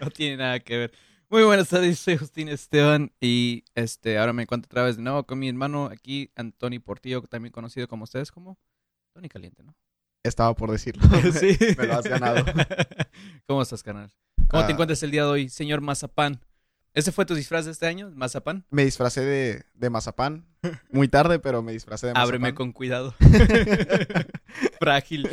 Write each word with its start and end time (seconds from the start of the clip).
no 0.00 0.10
tiene 0.10 0.36
nada 0.36 0.60
que 0.60 0.76
ver. 0.76 0.92
Muy 1.28 1.44
buenas 1.44 1.68
tardes, 1.68 1.98
soy 1.98 2.16
Justín 2.16 2.48
Esteban 2.48 3.12
y 3.20 3.64
este 3.74 4.18
ahora 4.18 4.32
me 4.32 4.42
encuentro 4.42 4.66
otra 4.68 4.82
vez 4.82 4.96
de 4.96 5.02
nuevo 5.02 5.24
con 5.24 5.38
mi 5.38 5.48
hermano 5.48 5.86
aquí, 5.86 6.30
Antoni 6.34 6.80
Portillo, 6.80 7.22
también 7.22 7.52
conocido 7.52 7.86
como 7.86 8.04
ustedes 8.04 8.32
como 8.32 8.58
Tony 9.14 9.28
Caliente, 9.28 9.62
¿no? 9.62 9.74
Estaba 10.24 10.54
por 10.54 10.70
decirlo. 10.70 11.02
sí. 11.32 11.56
Me 11.78 11.86
lo 11.86 11.94
has 11.94 12.04
ganado. 12.04 12.44
¿Cómo 13.46 13.62
estás, 13.62 13.82
canal? 13.82 14.10
¿Cómo 14.48 14.64
te 14.64 14.70
Ah. 14.70 14.72
encuentras 14.72 15.02
el 15.04 15.12
día 15.12 15.22
de 15.24 15.30
hoy, 15.30 15.48
señor 15.48 15.80
Mazapán? 15.80 16.40
¿Ese 16.92 17.12
fue 17.12 17.24
tu 17.24 17.34
disfraz 17.34 17.66
de 17.66 17.70
este 17.70 17.86
año, 17.86 18.10
Mazapán? 18.14 18.64
Me 18.70 18.84
disfracé 18.84 19.20
de, 19.20 19.64
de 19.74 19.90
mazapán. 19.90 20.46
Muy 20.90 21.06
tarde, 21.08 21.38
pero 21.38 21.62
me 21.62 21.72
disfracé 21.72 22.08
de 22.08 22.12
mazapán. 22.14 22.28
Ábreme 22.28 22.54
con 22.54 22.72
cuidado. 22.72 23.14
Frágil. 24.80 25.28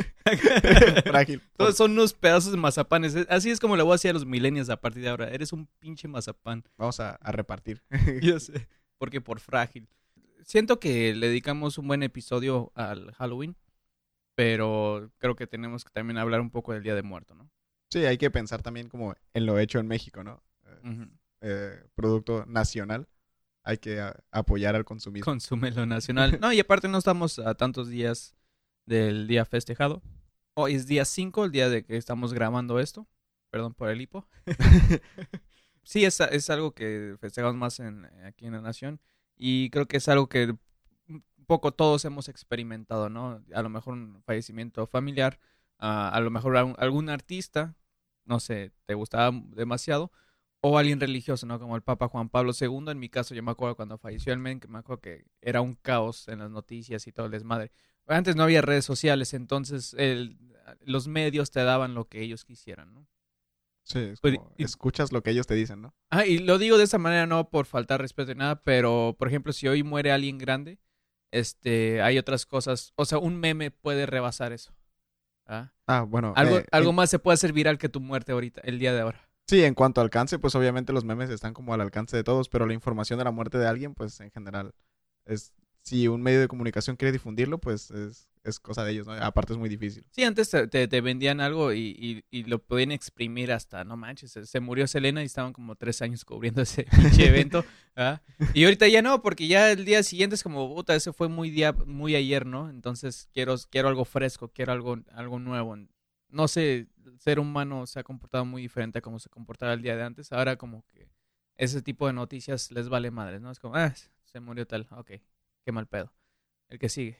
Frágil. 1.04 1.42
Todos 1.56 1.76
son 1.76 1.92
unos 1.92 2.14
pedazos 2.14 2.52
de 2.52 2.58
mazapanes. 2.58 3.16
Así 3.28 3.50
es 3.50 3.58
como 3.60 3.76
le 3.76 3.82
voy 3.82 3.92
a 3.92 3.94
decir 3.94 4.10
a 4.10 4.14
los 4.14 4.24
millennials 4.26 4.70
a 4.70 4.80
partir 4.80 5.02
de 5.02 5.08
ahora. 5.08 5.30
Eres 5.30 5.52
un 5.52 5.66
pinche 5.78 6.06
mazapán. 6.06 6.64
Vamos 6.76 7.00
a, 7.00 7.16
a 7.16 7.32
repartir. 7.32 7.82
Yo 8.22 8.38
sé. 8.38 8.68
Porque 8.98 9.20
por 9.20 9.40
frágil. 9.40 9.88
Siento 10.44 10.78
que 10.78 11.14
le 11.14 11.28
dedicamos 11.28 11.76
un 11.78 11.88
buen 11.88 12.02
episodio 12.02 12.72
al 12.74 13.12
Halloween. 13.14 13.56
Pero 14.36 15.10
creo 15.18 15.34
que 15.34 15.48
tenemos 15.48 15.84
que 15.84 15.90
también 15.90 16.16
hablar 16.18 16.40
un 16.40 16.50
poco 16.50 16.72
del 16.72 16.84
Día 16.84 16.94
de 16.94 17.02
Muerto, 17.02 17.34
¿no? 17.34 17.50
Sí, 17.90 18.04
hay 18.04 18.18
que 18.18 18.30
pensar 18.30 18.62
también 18.62 18.88
como 18.88 19.16
en 19.34 19.46
lo 19.46 19.58
hecho 19.58 19.80
en 19.80 19.88
México, 19.88 20.22
¿no? 20.22 20.42
Ujú. 20.84 21.08
Eh, 21.40 21.82
producto 21.94 22.44
nacional. 22.46 23.08
Hay 23.62 23.78
que 23.78 24.00
a- 24.00 24.18
apoyar 24.30 24.74
al 24.76 24.84
consumismo. 24.84 25.24
Consume 25.24 25.70
lo 25.70 25.86
nacional. 25.86 26.38
No, 26.40 26.52
y 26.52 26.60
aparte 26.60 26.88
no 26.88 26.98
estamos 26.98 27.38
a 27.38 27.54
tantos 27.54 27.88
días 27.88 28.34
del 28.86 29.26
día 29.28 29.44
festejado. 29.44 30.02
Hoy 30.54 30.74
es 30.74 30.86
día 30.86 31.04
5, 31.04 31.44
el 31.44 31.52
día 31.52 31.68
de 31.68 31.84
que 31.84 31.96
estamos 31.96 32.32
grabando 32.32 32.80
esto. 32.80 33.06
Perdón 33.50 33.74
por 33.74 33.88
el 33.90 34.00
hipo. 34.00 34.26
sí, 35.82 36.04
es, 36.04 36.20
es 36.20 36.50
algo 36.50 36.72
que 36.72 37.16
festejamos 37.20 37.56
más 37.56 37.80
en, 37.80 38.06
aquí 38.24 38.46
en 38.46 38.52
la 38.52 38.60
nación. 38.60 39.00
Y 39.36 39.70
creo 39.70 39.86
que 39.86 39.98
es 39.98 40.08
algo 40.08 40.28
que 40.28 40.54
un 41.08 41.24
poco 41.46 41.72
todos 41.72 42.04
hemos 42.04 42.28
experimentado, 42.28 43.08
¿no? 43.08 43.42
A 43.54 43.62
lo 43.62 43.68
mejor 43.68 43.94
un 43.94 44.22
fallecimiento 44.24 44.86
familiar, 44.86 45.38
ah, 45.78 46.10
a 46.12 46.20
lo 46.20 46.30
mejor 46.30 46.56
algún, 46.56 46.74
algún 46.78 47.08
artista, 47.08 47.74
no 48.24 48.40
sé, 48.40 48.72
te 48.86 48.94
gustaba 48.94 49.30
demasiado, 49.54 50.10
o 50.60 50.78
alguien 50.78 51.00
religioso, 51.00 51.46
¿no? 51.46 51.58
Como 51.58 51.76
el 51.76 51.82
Papa 51.82 52.08
Juan 52.08 52.28
Pablo 52.28 52.52
II. 52.58 52.90
En 52.90 52.98
mi 52.98 53.08
caso, 53.08 53.34
yo 53.34 53.42
me 53.42 53.50
acuerdo 53.52 53.76
cuando 53.76 53.98
falleció 53.98 54.32
el 54.32 54.38
men, 54.38 54.60
que 54.60 54.68
me 54.68 54.78
acuerdo 54.78 55.00
que 55.00 55.24
era 55.40 55.60
un 55.60 55.74
caos 55.74 56.28
en 56.28 56.40
las 56.40 56.50
noticias 56.50 57.06
y 57.06 57.12
todo 57.12 57.26
el 57.26 57.32
desmadre. 57.32 57.70
Antes 58.06 58.36
no 58.36 58.42
había 58.42 58.62
redes 58.62 58.84
sociales, 58.84 59.34
entonces 59.34 59.94
el- 59.98 60.36
los 60.80 61.06
medios 61.08 61.50
te 61.50 61.62
daban 61.62 61.94
lo 61.94 62.08
que 62.08 62.22
ellos 62.22 62.44
quisieran, 62.44 62.92
¿no? 62.94 63.06
Sí, 63.84 63.98
es 64.00 64.20
Pues, 64.20 64.36
como, 64.36 64.52
y- 64.58 64.64
escuchas 64.64 65.12
lo 65.12 65.22
que 65.22 65.30
ellos 65.30 65.46
te 65.46 65.54
dicen, 65.54 65.80
¿no? 65.80 65.94
Ah, 66.10 66.26
y 66.26 66.38
lo 66.38 66.58
digo 66.58 66.76
de 66.76 66.84
esa 66.84 66.98
manera 66.98 67.26
no 67.26 67.48
por 67.50 67.64
faltar 67.66 68.00
respeto 68.00 68.32
ni 68.34 68.38
nada, 68.38 68.62
pero 68.62 69.16
por 69.18 69.28
ejemplo, 69.28 69.52
si 69.52 69.66
hoy 69.68 69.82
muere 69.82 70.12
alguien 70.12 70.36
grande, 70.38 70.78
este, 71.30 72.02
hay 72.02 72.18
otras 72.18 72.46
cosas, 72.46 72.92
o 72.96 73.04
sea, 73.04 73.18
un 73.18 73.36
meme 73.36 73.70
puede 73.70 74.06
rebasar 74.06 74.52
eso. 74.52 74.74
¿ah? 75.46 75.72
Ah, 75.86 76.02
bueno. 76.02 76.32
Algo, 76.36 76.58
eh, 76.58 76.66
algo 76.70 76.92
más 76.92 77.10
se 77.10 77.18
puede 77.18 77.34
hacer 77.34 77.52
viral 77.52 77.78
que 77.78 77.88
tu 77.88 78.00
muerte 78.00 78.32
ahorita, 78.32 78.60
el 78.64 78.78
día 78.78 78.92
de 78.92 79.00
ahora. 79.00 79.27
Sí, 79.48 79.64
en 79.64 79.74
cuanto 79.74 80.00
a 80.00 80.04
alcance, 80.04 80.38
pues 80.38 80.54
obviamente 80.54 80.92
los 80.92 81.04
memes 81.04 81.30
están 81.30 81.54
como 81.54 81.72
al 81.74 81.80
alcance 81.80 82.16
de 82.16 82.22
todos, 82.22 82.48
pero 82.50 82.66
la 82.66 82.74
información 82.74 83.18
de 83.18 83.24
la 83.24 83.30
muerte 83.30 83.56
de 83.58 83.66
alguien, 83.66 83.94
pues 83.94 84.20
en 84.20 84.30
general, 84.30 84.72
es 85.24 85.54
si 85.82 86.06
un 86.06 86.20
medio 86.20 86.40
de 86.40 86.48
comunicación 86.48 86.96
quiere 86.96 87.12
difundirlo, 87.12 87.56
pues 87.58 87.90
es, 87.90 88.28
es 88.44 88.60
cosa 88.60 88.84
de 88.84 88.92
ellos, 88.92 89.06
¿no? 89.06 89.14
Aparte 89.14 89.54
es 89.54 89.58
muy 89.58 89.70
difícil. 89.70 90.04
Sí, 90.10 90.22
antes 90.22 90.50
te, 90.50 90.68
te- 90.68 91.00
vendían 91.00 91.40
algo 91.40 91.72
y, 91.72 91.96
y- 91.98 92.24
y 92.30 92.44
lo 92.44 92.58
podían 92.58 92.92
exprimir 92.92 93.50
hasta, 93.52 93.84
no 93.84 93.96
manches, 93.96 94.32
se, 94.32 94.44
se 94.44 94.60
murió 94.60 94.86
Selena 94.86 95.22
y 95.22 95.26
estaban 95.26 95.54
como 95.54 95.76
tres 95.76 96.02
años 96.02 96.26
cubriendo 96.26 96.60
ese 96.60 96.84
pinche 96.90 97.26
evento. 97.26 97.64
¿ah? 97.96 98.20
Y 98.52 98.64
ahorita 98.64 98.86
ya 98.88 99.00
no, 99.00 99.22
porque 99.22 99.48
ya 99.48 99.70
el 99.72 99.86
día 99.86 100.02
siguiente 100.02 100.34
es 100.34 100.42
como, 100.42 100.74
puta, 100.74 100.94
ese 100.94 101.14
fue 101.14 101.28
muy 101.28 101.48
día, 101.48 101.72
muy 101.86 102.16
ayer, 102.16 102.44
¿no? 102.44 102.68
Entonces 102.68 103.30
quiero, 103.32 103.54
quiero 103.70 103.88
algo 103.88 104.04
fresco, 104.04 104.48
quiero 104.52 104.72
algo, 104.72 104.98
algo 105.12 105.38
nuevo. 105.38 105.74
No 106.28 106.48
sé, 106.48 106.88
el 107.04 107.20
ser 107.20 107.38
humano 107.38 107.86
se 107.86 107.98
ha 108.00 108.04
comportado 108.04 108.44
muy 108.44 108.62
diferente 108.62 108.98
a 108.98 109.02
como 109.02 109.18
se 109.18 109.28
comportaba 109.28 109.72
el 109.72 109.82
día 109.82 109.96
de 109.96 110.02
antes. 110.02 110.32
Ahora 110.32 110.56
como 110.56 110.84
que 110.86 111.10
ese 111.56 111.82
tipo 111.82 112.06
de 112.06 112.12
noticias 112.12 112.70
les 112.70 112.88
vale 112.88 113.10
madres, 113.10 113.40
¿no? 113.40 113.50
Es 113.50 113.58
como, 113.58 113.74
ah, 113.74 113.92
se 114.24 114.40
murió 114.40 114.66
tal, 114.66 114.86
ok, 114.90 115.10
qué 115.64 115.72
mal 115.72 115.86
pedo. 115.86 116.12
El 116.68 116.78
que 116.78 116.88
sigue. 116.88 117.18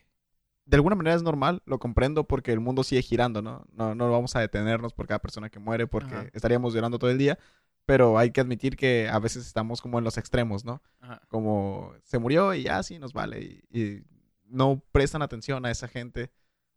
De 0.64 0.76
alguna 0.76 0.96
manera 0.96 1.16
es 1.16 1.22
normal, 1.22 1.62
lo 1.64 1.78
comprendo 1.78 2.24
porque 2.24 2.52
el 2.52 2.60
mundo 2.60 2.84
sigue 2.84 3.00
girando, 3.02 3.40
¿no? 3.40 3.66
No, 3.72 3.94
no 3.94 4.10
vamos 4.10 4.36
a 4.36 4.40
detenernos 4.40 4.92
por 4.92 5.06
cada 5.06 5.18
persona 5.18 5.48
que 5.48 5.58
muere 5.58 5.86
porque 5.86 6.14
Ajá. 6.14 6.28
estaríamos 6.34 6.74
llorando 6.74 6.98
todo 6.98 7.10
el 7.10 7.16
día, 7.16 7.38
pero 7.86 8.18
hay 8.18 8.30
que 8.32 8.42
admitir 8.42 8.76
que 8.76 9.08
a 9.08 9.18
veces 9.18 9.46
estamos 9.46 9.80
como 9.80 9.98
en 9.98 10.04
los 10.04 10.18
extremos, 10.18 10.66
¿no? 10.66 10.82
Ajá. 11.00 11.22
Como 11.28 11.94
se 12.02 12.18
murió 12.18 12.52
y 12.52 12.64
ya 12.64 12.82
sí 12.82 12.98
nos 12.98 13.14
vale 13.14 13.40
y, 13.70 13.78
y 13.80 14.04
no 14.44 14.82
prestan 14.92 15.22
atención 15.22 15.64
a 15.64 15.70
esa 15.70 15.88
gente, 15.88 16.30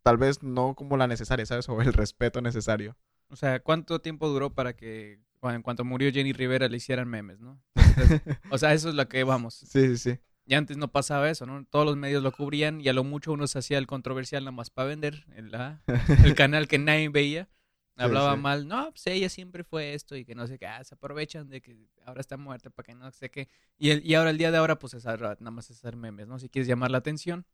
tal 0.04 0.18
vez 0.18 0.44
no 0.44 0.76
como 0.76 0.98
la 0.98 1.08
necesaria, 1.08 1.46
¿sabes? 1.46 1.68
O 1.70 1.82
el 1.82 1.94
respeto 1.94 2.42
necesario. 2.42 2.98
O 3.30 3.36
sea, 3.36 3.62
¿cuánto 3.62 4.02
tiempo 4.02 4.28
duró 4.28 4.54
para 4.54 4.76
que 4.76 5.20
en 5.44 5.62
cuanto 5.62 5.84
murió 5.84 6.12
Jenny 6.12 6.34
Rivera 6.34 6.68
le 6.68 6.78
hicieran 6.78 7.08
memes, 7.08 7.40
no? 7.40 7.62
Entonces, 7.76 8.22
o 8.52 8.58
sea, 8.58 8.74
eso 8.74 8.90
es 8.90 8.96
lo 8.96 9.08
que 9.08 9.24
vamos. 9.24 9.56
Sí, 9.56 9.88
sí, 9.88 9.98
sí. 9.98 10.20
Y 10.46 10.54
antes 10.56 10.78
no 10.78 10.92
pasaba 10.92 11.30
eso, 11.30 11.46
¿no? 11.46 11.66
Todos 11.66 11.86
los 11.86 11.98
medios 11.98 12.22
lo 12.22 12.32
cubrían 12.32 12.82
y 12.82 12.90
a 12.90 12.94
lo 12.94 13.04
mucho 13.04 13.32
uno 13.32 13.48
se 13.48 13.60
hacía 13.60 13.78
el 13.78 13.88
controversial 13.88 14.44
nada 14.44 14.52
más 14.52 14.70
para 14.70 14.90
vender 14.90 15.26
el, 15.36 15.54
ah, 15.56 15.82
el 16.26 16.36
canal 16.36 16.68
que 16.68 16.78
nadie 16.78 17.10
veía. 17.10 17.50
Hablaba 17.98 18.34
sí. 18.34 18.42
mal, 18.42 18.68
no, 18.68 18.90
pues 18.92 19.06
ella 19.08 19.30
siempre 19.30 19.64
fue 19.64 19.94
esto 19.94 20.16
y 20.16 20.26
que 20.26 20.34
no 20.34 20.48
sé 20.48 20.58
qué, 20.58 20.66
ah, 20.66 20.84
se 20.84 20.96
aprovechan 20.96 21.50
de 21.50 21.62
que 21.62 21.78
ahora 22.06 22.22
está 22.22 22.36
muerta 22.36 22.72
para 22.72 22.88
que 22.88 22.96
no 22.96 23.12
sé 23.12 23.30
qué. 23.30 23.48
Y, 23.78 23.92
el, 23.92 24.04
y 24.04 24.16
ahora 24.16 24.32
el 24.32 24.40
día 24.40 24.50
de 24.50 24.58
ahora, 24.58 24.80
pues 24.80 24.96
es 24.96 25.06
nada 25.06 25.36
más 25.52 25.70
es 25.70 25.78
hacer 25.78 25.96
memes, 25.96 26.28
¿no? 26.28 26.40
Si 26.40 26.50
quieres 26.50 26.68
llamar 26.68 26.90
la 26.90 26.98
atención 26.98 27.46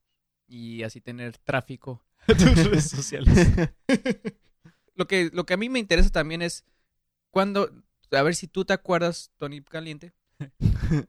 y 0.47 0.83
así 0.83 1.01
tener 1.01 1.37
tráfico 1.37 2.03
a 2.27 2.33
tus 2.33 2.63
redes 2.63 2.89
sociales. 2.89 3.35
lo 4.95 5.07
que, 5.07 5.29
lo 5.33 5.45
que 5.45 5.53
a 5.53 5.57
mí 5.57 5.69
me 5.69 5.79
interesa 5.79 6.09
también 6.09 6.41
es 6.41 6.65
cuando, 7.31 7.71
a 8.11 8.21
ver 8.23 8.35
si 8.35 8.47
tú 8.47 8.65
te 8.65 8.73
acuerdas, 8.73 9.31
Tony 9.37 9.61
Caliente, 9.61 10.13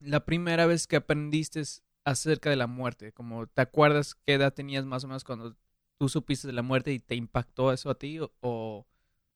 la 0.00 0.24
primera 0.24 0.66
vez 0.66 0.86
que 0.86 0.96
aprendiste 0.96 1.62
acerca 2.04 2.50
de 2.50 2.56
la 2.56 2.66
muerte, 2.66 3.12
como 3.12 3.46
te 3.46 3.62
acuerdas 3.62 4.14
qué 4.14 4.34
edad 4.34 4.52
tenías 4.54 4.84
más 4.86 5.04
o 5.04 5.08
menos 5.08 5.24
cuando 5.24 5.56
tú 5.98 6.08
supiste 6.08 6.46
de 6.46 6.54
la 6.54 6.62
muerte 6.62 6.92
y 6.92 6.98
te 6.98 7.14
impactó 7.14 7.72
eso 7.72 7.90
a 7.90 7.98
ti 7.98 8.18
o, 8.20 8.32
o, 8.40 8.86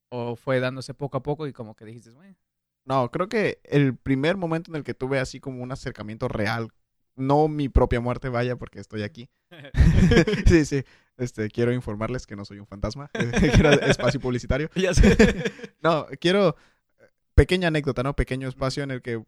o 0.09 0.37
fue 0.37 0.61
dándose 0.61 0.95
poco 0.95 1.19
a 1.19 1.23
poco 1.23 1.47
y 1.47 1.53
como 1.53 1.75
que 1.77 1.85
dijiste, 1.85 2.11
bueno, 2.11 2.37
No, 2.85 3.11
creo 3.11 3.29
que 3.29 3.61
el 3.65 3.97
primer 3.97 4.37
momento 4.37 4.71
en 4.71 4.77
el 4.77 4.85
que 4.85 4.95
tuve 4.95 5.19
así 5.19 5.41
como 5.41 5.63
un 5.63 5.73
acercamiento 5.73 6.29
real, 6.29 6.71
no 7.17 7.49
mi 7.49 7.69
propia 7.69 8.01
muerte, 8.01 8.29
vaya, 8.29 8.57
porque 8.57 8.81
estoy 8.81 9.03
aquí. 9.03 9.29
sí, 10.47 10.65
sí. 10.65 10.85
Este, 11.17 11.49
quiero 11.49 11.73
informarles 11.73 12.27
que 12.27 12.37
no 12.37 12.45
soy 12.45 12.59
un 12.59 12.67
fantasma. 12.67 13.11
quiero 13.55 13.71
espacio 13.71 14.21
publicitario. 14.21 14.69
ya 14.75 14.95
sé. 14.95 15.53
No, 15.81 16.07
quiero 16.21 16.57
pequeña 17.35 17.69
anécdota, 17.69 18.03
¿no? 18.03 18.15
Pequeño 18.17 18.49
espacio 18.49 18.83
en 18.83 18.91
el 18.91 19.03
que 19.03 19.23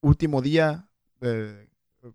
último 0.00 0.40
día 0.42 0.88
de 1.20 1.68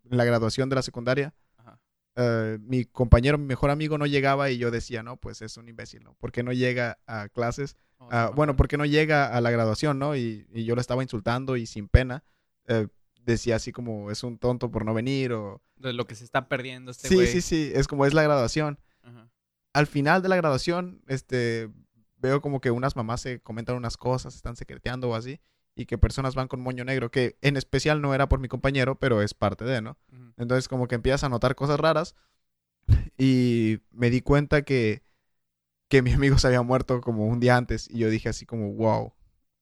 la 0.05 0.25
graduación 0.25 0.69
de 0.69 0.75
la 0.75 0.81
secundaria, 0.81 1.33
Ajá. 1.57 1.79
eh, 2.15 2.57
mi 2.61 2.85
compañero, 2.85 3.37
mi 3.37 3.45
mejor 3.45 3.69
amigo 3.69 3.97
no 3.97 4.05
llegaba 4.05 4.49
y 4.49 4.57
yo 4.57 4.71
decía, 4.71 5.03
no, 5.03 5.17
pues 5.17 5.41
es 5.41 5.57
un 5.57 5.69
imbécil, 5.69 6.03
¿no? 6.03 6.15
¿Por 6.15 6.31
qué 6.31 6.41
no 6.41 6.53
llega 6.53 6.97
a 7.05 7.29
clases? 7.29 7.75
O 7.97 8.07
Ah, 8.11 8.31
bueno, 8.33 8.55
¿por 8.55 8.67
qué 8.67 8.77
no 8.77 8.85
llega 8.85 9.27
a 9.27 9.41
la 9.41 9.51
graduación, 9.51 9.99
no? 9.99 10.15
Y, 10.15 10.47
y 10.51 10.65
yo 10.65 10.75
lo 10.75 10.81
estaba 10.81 11.03
insultando 11.03 11.55
y 11.55 11.65
sin 11.65 11.87
pena 11.87 12.23
eh, 12.67 12.87
decía 13.25 13.55
así 13.55 13.71
como 13.71 14.11
es 14.11 14.23
un 14.23 14.37
tonto 14.37 14.71
por 14.71 14.85
no 14.85 14.93
venir 14.93 15.33
o... 15.33 15.61
de 15.77 15.93
lo 15.93 16.05
que 16.05 16.15
se 16.15 16.23
está 16.23 16.47
perdiendo 16.47 16.91
este 16.91 17.07
sí, 17.07 17.15
güey. 17.15 17.27
sí, 17.27 17.41
sí, 17.41 17.71
es 17.73 17.87
como 17.87 18.05
es 18.05 18.13
la 18.13 18.23
graduación. 18.23 18.79
Ajá. 19.03 19.29
Al 19.73 19.87
final 19.87 20.21
de 20.21 20.29
la 20.29 20.37
graduación, 20.37 21.01
este, 21.07 21.69
veo 22.17 22.41
como 22.41 22.61
que 22.61 22.71
unas 22.71 22.95
mamás 22.95 23.21
se 23.21 23.41
comentan 23.41 23.75
unas 23.75 23.97
cosas, 23.97 24.35
están 24.35 24.55
secreteando 24.55 25.09
o 25.09 25.15
así, 25.15 25.41
y 25.75 25.85
que 25.85 25.97
personas 25.97 26.35
van 26.35 26.47
con 26.47 26.61
moño 26.61 26.85
negro, 26.85 27.11
que 27.11 27.37
en 27.41 27.57
especial 27.57 28.01
no 28.01 28.13
era 28.13 28.29
por 28.29 28.39
mi 28.39 28.47
compañero, 28.47 28.97
pero 28.97 29.21
es 29.21 29.33
parte 29.33 29.65
de, 29.65 29.81
¿no? 29.81 29.97
Ujú. 30.11 30.33
Entonces 30.37 30.67
como 30.67 30.87
que 30.87 30.95
empiezas 30.95 31.23
a 31.23 31.29
notar 31.29 31.55
cosas 31.55 31.79
raras 31.79 32.15
y 33.17 33.79
me 33.91 34.09
di 34.09 34.21
cuenta 34.21 34.61
que, 34.61 35.03
que 35.89 36.01
mi 36.01 36.11
amigo 36.13 36.37
se 36.37 36.47
había 36.47 36.61
muerto 36.61 37.01
como 37.01 37.25
un 37.25 37.39
día 37.39 37.57
antes 37.57 37.89
y 37.89 37.99
yo 37.99 38.09
dije 38.09 38.29
así 38.29 38.45
como, 38.45 38.71
wow, 38.73 39.13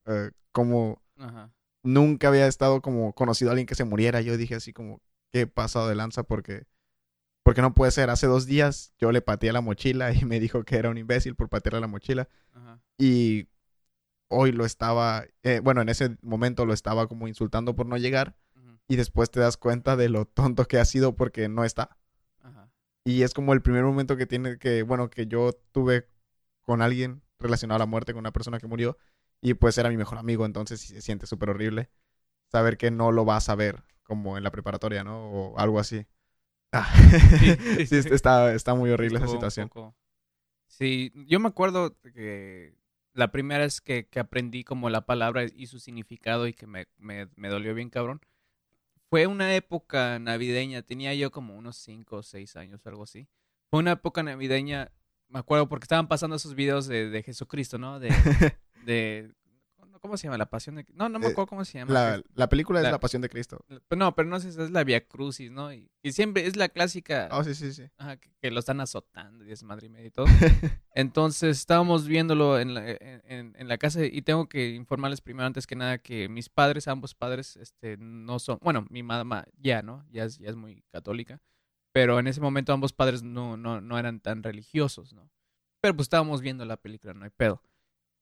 eh, 0.05 0.31
como 0.51 1.01
Ajá. 1.17 1.51
Nunca 1.83 2.29
había 2.29 2.47
estado 2.47 2.81
como 2.81 3.13
conocido 3.13 3.51
a 3.51 3.53
alguien 3.53 3.67
que 3.67 3.75
se 3.75 3.83
muriera. 3.83 4.21
Yo 4.21 4.37
dije 4.37 4.55
así 4.55 4.73
como, 4.73 5.01
qué 5.31 5.47
pasado 5.47 5.87
de 5.87 5.95
lanza 5.95 6.23
porque, 6.23 6.65
porque 7.43 7.61
no 7.61 7.73
puede 7.73 7.91
ser. 7.91 8.09
Hace 8.09 8.27
dos 8.27 8.45
días 8.45 8.93
yo 8.97 9.11
le 9.11 9.21
pateé 9.21 9.51
la 9.51 9.61
mochila 9.61 10.13
y 10.13 10.25
me 10.25 10.39
dijo 10.39 10.63
que 10.63 10.77
era 10.77 10.89
un 10.89 10.97
imbécil 10.97 11.35
por 11.35 11.49
patearle 11.49 11.81
la 11.81 11.87
mochila 11.87 12.29
Ajá. 12.53 12.81
y 12.97 13.49
hoy 14.29 14.51
lo 14.51 14.65
estaba, 14.65 15.25
eh, 15.43 15.59
bueno, 15.61 15.81
en 15.81 15.89
ese 15.89 16.17
momento 16.21 16.65
lo 16.65 16.73
estaba 16.73 17.07
como 17.07 17.27
insultando 17.27 17.75
por 17.75 17.85
no 17.85 17.97
llegar 17.97 18.35
y 18.87 18.95
después 18.95 19.31
te 19.31 19.39
das 19.39 19.55
cuenta 19.57 19.95
de 19.95 20.09
lo 20.09 20.25
tonto 20.25 20.65
que 20.65 20.77
ha 20.77 20.85
sido 20.85 21.15
porque 21.15 21.47
no 21.47 21.63
está. 21.63 21.97
Ajá. 22.41 22.69
Y 23.05 23.21
es 23.21 23.33
como 23.33 23.53
el 23.53 23.61
primer 23.61 23.83
momento 23.83 24.17
que 24.17 24.25
tiene 24.25 24.57
que, 24.57 24.83
bueno, 24.83 25.09
que 25.09 25.27
yo 25.27 25.53
tuve 25.71 26.07
con 26.63 26.81
alguien 26.81 27.21
relacionado 27.39 27.77
a 27.77 27.79
la 27.79 27.85
muerte, 27.85 28.13
con 28.13 28.21
una 28.21 28.31
persona 28.31 28.59
que 28.59 28.67
murió, 28.67 28.97
y 29.43 29.53
pues 29.53 29.77
era 29.77 29.89
mi 29.89 29.97
mejor 29.97 30.17
amigo, 30.17 30.45
entonces 30.45 30.81
se 30.81 31.01
siente 31.01 31.27
súper 31.27 31.49
horrible 31.51 31.89
saber 32.51 32.77
que 32.77 32.91
no 32.91 33.11
lo 33.11 33.25
vas 33.25 33.49
a 33.49 33.55
ver, 33.55 33.83
como 34.03 34.37
en 34.37 34.43
la 34.43 34.51
preparatoria, 34.51 35.03
¿no? 35.03 35.29
O 35.29 35.59
algo 35.59 35.79
así. 35.79 36.05
Ah, 36.71 36.91
Sí, 37.09 37.85
sí, 37.87 37.97
está, 38.11 38.53
está 38.53 38.73
muy 38.75 38.89
horrible 38.91 39.17
esa 39.17 39.25
Estuvo 39.25 39.39
situación. 39.39 39.69
Sí, 40.67 41.11
yo 41.27 41.39
me 41.39 41.49
acuerdo 41.49 41.95
que 42.01 42.75
la 43.13 43.31
primera 43.31 43.63
vez 43.63 43.79
que, 43.79 44.07
que 44.07 44.19
aprendí 44.19 44.63
como 44.63 44.89
la 44.89 45.05
palabra 45.05 45.43
y 45.45 45.67
su 45.67 45.79
significado 45.79 46.47
y 46.47 46.53
que 46.53 46.65
me, 46.65 46.87
me, 46.97 47.27
me 47.35 47.49
dolió 47.49 47.75
bien 47.75 47.89
cabrón, 47.89 48.21
fue 49.09 49.27
una 49.27 49.55
época 49.55 50.17
navideña, 50.19 50.81
tenía 50.81 51.13
yo 51.13 51.31
como 51.31 51.55
unos 51.55 51.77
5 51.77 52.17
o 52.17 52.23
6 52.23 52.55
años, 52.55 52.85
algo 52.87 53.03
así. 53.03 53.27
Fue 53.69 53.79
una 53.79 53.91
época 53.91 54.23
navideña, 54.23 54.91
me 55.27 55.39
acuerdo 55.39 55.69
porque 55.69 55.83
estaban 55.83 56.07
pasando 56.07 56.35
esos 56.35 56.55
videos 56.55 56.87
de, 56.87 57.09
de 57.09 57.21
Jesucristo, 57.21 57.77
¿no? 57.77 57.99
De, 57.99 58.09
de, 58.85 59.33
¿cómo 60.01 60.17
se 60.17 60.27
llama? 60.27 60.37
La 60.37 60.49
pasión 60.49 60.75
de... 60.75 60.85
No, 60.93 61.07
no 61.09 61.19
me 61.19 61.27
Eh, 61.27 61.29
acuerdo 61.31 61.47
cómo 61.47 61.65
se 61.65 61.77
llama. 61.79 61.93
La, 61.93 62.21
la 62.35 62.49
película 62.49 62.79
es 62.79 62.83
La- 62.83 62.91
La 62.91 62.99
Pasión 62.99 63.21
de 63.21 63.29
Cristo. 63.29 63.65
No, 63.95 64.15
pero 64.15 64.27
no 64.29 64.39
sé, 64.39 64.49
es 64.49 64.57
la 64.71 64.83
Via 64.83 65.05
Crucis, 65.07 65.49
¿no? 65.51 65.71
Y, 65.73 65.89
y 66.01 66.11
siempre 66.11 66.45
es 66.45 66.55
la 66.55 66.69
clásica... 66.69 67.29
Oh, 67.31 67.43
sí, 67.43 67.55
sí, 67.55 67.71
sí. 67.73 67.89
Ajá, 67.97 68.17
que, 68.17 68.29
que 68.41 68.51
lo 68.51 68.59
están 68.59 68.81
azotando 68.81 69.45
y 69.45 69.51
es 69.51 69.63
madre 69.63 69.87
y 69.87 69.89
media 69.89 70.07
y 70.07 70.11
todo. 70.11 70.25
Entonces 70.95 71.57
estábamos 71.57 72.07
viéndolo 72.07 72.59
en 72.59 72.73
la, 72.73 72.89
en, 72.91 73.21
en- 73.25 73.55
en 73.57 73.67
la 73.67 73.77
casa 73.77 74.05
y 74.05 74.21
tengo 74.21 74.47
que 74.47 74.69
informarles 74.71 75.21
primero 75.21 75.47
antes 75.47 75.65
que 75.67 75.75
nada 75.75 75.97
que 75.97 76.29
mis 76.29 76.49
padres, 76.49 76.87
ambos 76.87 77.15
padres, 77.15 77.55
este, 77.57 77.97
no 77.97 78.39
son, 78.39 78.59
bueno, 78.61 78.85
mi 78.89 79.03
mamá 79.03 79.45
ya, 79.57 79.81
¿no? 79.81 80.05
Ya 80.11 80.25
es, 80.25 80.37
ya 80.37 80.49
es 80.49 80.55
muy 80.55 80.83
católica, 80.91 81.41
pero 81.93 82.19
en 82.19 82.27
ese 82.27 82.41
momento 82.41 82.73
ambos 82.73 82.93
padres 82.93 83.23
no, 83.23 83.57
no, 83.57 83.81
no 83.81 83.97
eran 83.97 84.19
tan 84.19 84.43
religiosos, 84.43 85.13
¿no? 85.13 85.29
Pero 85.81 85.95
pues 85.95 86.05
estábamos 86.05 86.41
viendo 86.41 86.63
la 86.65 86.77
película, 86.77 87.13
no 87.13 87.23
hay 87.25 87.31
pedo. 87.31 87.61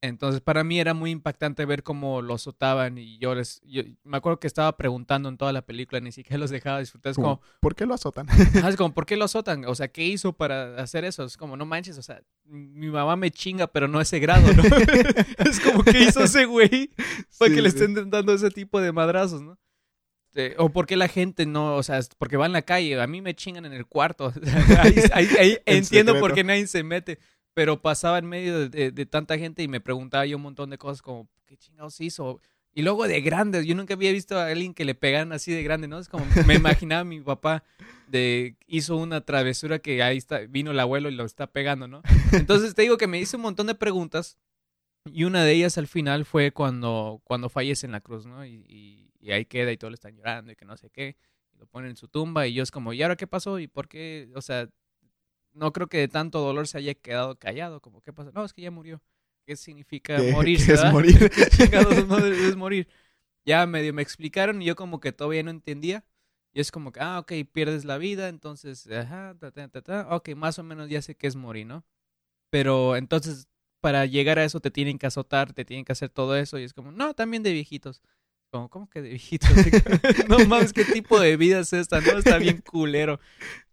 Entonces 0.03 0.41
para 0.41 0.63
mí 0.63 0.79
era 0.79 0.95
muy 0.95 1.11
impactante 1.11 1.63
ver 1.63 1.83
cómo 1.83 2.23
lo 2.23 2.33
azotaban 2.33 2.97
y 2.97 3.19
yo 3.19 3.35
les, 3.35 3.61
yo 3.61 3.83
me 4.03 4.17
acuerdo 4.17 4.39
que 4.39 4.47
estaba 4.47 4.75
preguntando 4.75 5.29
en 5.29 5.37
toda 5.37 5.53
la 5.53 5.61
película, 5.63 5.99
ni 6.01 6.11
siquiera 6.11 6.37
los 6.39 6.49
dejaba 6.49 6.79
disfrutar, 6.79 7.11
es 7.11 7.17
como, 7.17 7.39
¿Por 7.59 7.75
qué 7.75 7.85
lo 7.85 7.93
azotan? 7.93 8.27
Es 8.65 8.75
como, 8.77 8.95
¿por 8.95 9.05
qué 9.05 9.15
lo 9.15 9.25
azotan? 9.25 9.63
O 9.65 9.75
sea, 9.75 9.89
¿qué 9.89 10.03
hizo 10.03 10.33
para 10.33 10.75
hacer 10.81 11.05
eso? 11.05 11.23
Es 11.23 11.37
como, 11.37 11.55
no 11.55 11.67
manches, 11.67 11.99
o 11.99 12.01
sea, 12.01 12.21
mi 12.45 12.89
mamá 12.89 13.15
me 13.15 13.29
chinga, 13.29 13.67
pero 13.67 13.87
no 13.87 13.99
a 13.99 14.01
ese 14.01 14.17
grado, 14.19 14.51
¿no? 14.53 14.63
es 15.45 15.59
como, 15.59 15.83
¿qué 15.83 16.03
hizo 16.05 16.23
ese 16.23 16.45
güey 16.45 16.89
para 17.37 17.49
Sí, 17.49 17.55
que 17.55 17.61
le 17.61 17.69
estén 17.69 18.09
dando 18.09 18.33
ese 18.33 18.49
tipo 18.49 18.81
de 18.81 18.91
madrazos, 18.91 19.43
¿no? 19.43 19.59
Eh, 20.33 20.55
o 20.57 20.69
por 20.69 20.87
qué 20.87 20.95
la 20.95 21.09
gente 21.09 21.45
no, 21.45 21.75
o 21.75 21.83
sea, 21.83 21.99
porque 22.17 22.37
va 22.37 22.45
en 22.45 22.53
la 22.53 22.61
calle, 22.61 22.99
a 22.99 23.05
mí 23.05 23.21
me 23.21 23.35
chingan 23.35 23.65
en 23.65 23.73
el 23.73 23.85
cuarto. 23.85 24.33
Ahí, 24.79 24.95
ahí- 25.13 25.27
ahí 25.37 25.57
entiendo 25.65 26.13
por 26.21 26.33
qué 26.33 26.43
nadie 26.45 26.65
se 26.67 26.83
mete, 26.83 27.19
pero 27.53 27.81
pasaba 27.81 28.17
en 28.17 28.25
medio 28.27 28.69
de, 28.69 28.91
de- 28.91 29.05
tanta 29.05 29.37
gente 29.37 29.61
y 29.63 29.67
me 29.67 29.81
preguntaba 29.81 30.25
yo 30.25 30.37
un 30.37 30.43
montón 30.43 30.69
de 30.69 30.77
cosas 30.77 31.01
como, 31.01 31.27
¿qué 31.45 31.57
chingados 31.57 31.99
hizo? 32.01 32.39
Y 32.73 32.83
luego 32.83 33.05
de 33.07 33.19
grandes, 33.21 33.65
yo 33.65 33.75
nunca 33.75 33.95
había 33.95 34.11
visto 34.13 34.37
a 34.37 34.45
alguien 34.47 34.73
que 34.73 34.85
le 34.85 34.95
pegaran 34.95 35.33
así 35.33 35.51
de 35.51 35.61
grande, 35.61 35.87
¿no? 35.89 35.99
Es 35.99 36.07
como, 36.07 36.25
me 36.47 36.53
imaginaba 36.55 37.03
mi 37.03 37.19
papá 37.19 37.63
de 38.07 38.55
hizo 38.67 38.95
una 38.95 39.21
travesura 39.21 39.79
que 39.79 40.01
ahí 40.01 40.17
está, 40.17 40.39
vino 40.47 40.71
el 40.71 40.79
abuelo 40.79 41.09
y 41.09 41.15
lo 41.15 41.25
está 41.25 41.47
pegando, 41.47 41.87
¿no? 41.89 42.01
Entonces 42.31 42.73
te 42.73 42.83
digo 42.83 42.97
que 42.97 43.07
me 43.07 43.19
hice 43.19 43.35
un 43.35 43.41
montón 43.41 43.67
de 43.67 43.75
preguntas 43.75 44.37
y 45.05 45.23
una 45.25 45.43
de 45.43 45.51
ellas 45.53 45.77
al 45.77 45.87
final 45.87 46.25
fue 46.25 46.51
cuando, 46.51 47.21
cuando 47.25 47.49
fallece 47.49 47.85
en 47.85 47.91
la 47.91 48.01
cruz, 48.01 48.25
¿no? 48.25 48.45
Y, 48.45 48.63
y- 48.69 49.11
y 49.23 49.31
ahí 49.31 49.45
queda 49.45 49.71
y 49.71 49.77
todos 49.77 49.91
le 49.91 49.95
están 49.95 50.15
llorando 50.15 50.51
y 50.51 50.55
que 50.55 50.65
no 50.65 50.75
sé 50.77 50.89
qué. 50.89 51.15
Y 51.53 51.57
lo 51.57 51.67
ponen 51.67 51.91
en 51.91 51.95
su 51.95 52.07
tumba 52.07 52.47
y 52.47 52.53
yo 52.53 52.63
es 52.63 52.71
como, 52.71 52.91
¿y 52.93 53.03
ahora 53.03 53.15
qué 53.15 53.27
pasó? 53.27 53.59
¿Y 53.59 53.67
por 53.67 53.87
qué? 53.87 54.29
O 54.33 54.41
sea, 54.41 54.67
no 55.53 55.71
creo 55.73 55.87
que 55.87 55.97
de 55.99 56.07
tanto 56.07 56.39
dolor 56.39 56.67
se 56.67 56.77
haya 56.77 56.93
quedado 56.93 57.37
callado. 57.37 57.81
Como, 57.81 58.01
¿qué 58.01 58.13
pasó? 58.13 58.31
No, 58.31 58.45
es 58.45 58.53
que 58.53 58.61
ya 58.61 58.71
murió. 58.71 59.01
¿Qué 59.45 59.55
significa 59.55 60.17
¿Qué- 60.17 60.31
morirse? 60.31 60.65
qué 60.67 60.73
es 60.73 60.85
morir? 60.91 61.29
¿Qué 61.35 61.45
chingados 61.49 62.07
no 62.07 62.17
es 62.25 62.55
morir? 62.55 62.87
Ya 63.45 63.65
medio 63.65 63.93
me 63.93 64.01
explicaron 64.01 64.61
y 64.61 64.65
yo 64.65 64.75
como 64.75 64.99
que 64.99 65.11
todavía 65.11 65.43
no 65.43 65.51
entendía. 65.51 66.05
Y 66.53 66.59
es 66.61 66.71
como 66.71 66.91
que, 66.91 66.99
ah, 67.01 67.19
ok, 67.19 67.31
pierdes 67.51 67.85
la 67.85 67.97
vida, 67.97 68.27
entonces, 68.29 68.87
ajá, 68.91 69.35
ta, 69.39 69.51
ta, 69.51 69.67
ta, 69.69 69.81
ta. 69.81 70.07
Ok, 70.15 70.29
más 70.35 70.59
o 70.59 70.63
menos 70.63 70.89
ya 70.89 71.01
sé 71.01 71.15
qué 71.15 71.27
es 71.27 71.35
morir, 71.37 71.65
¿no? 71.65 71.85
Pero 72.49 72.95
entonces, 72.97 73.47
para 73.81 74.05
llegar 74.05 74.39
a 74.39 74.43
eso 74.45 74.59
te 74.59 74.71
tienen 74.71 74.99
que 74.99 75.07
azotar, 75.07 75.53
te 75.53 75.65
tienen 75.65 75.85
que 75.85 75.93
hacer 75.93 76.09
todo 76.09 76.35
eso. 76.37 76.59
Y 76.59 76.63
es 76.63 76.73
como, 76.73 76.91
no, 76.91 77.13
también 77.13 77.43
de 77.43 77.53
viejitos. 77.53 78.01
Como, 78.51 78.69
¿cómo 78.69 78.89
que 78.89 79.01
de 79.01 79.09
viejitos? 79.09 79.49
no 80.27 80.45
mames, 80.45 80.73
¿qué 80.73 80.83
tipo 80.85 81.19
de 81.19 81.37
vida 81.37 81.59
es 81.61 81.73
esta? 81.73 82.01
No, 82.01 82.17
está 82.17 82.37
bien 82.37 82.61
culero. 82.61 83.19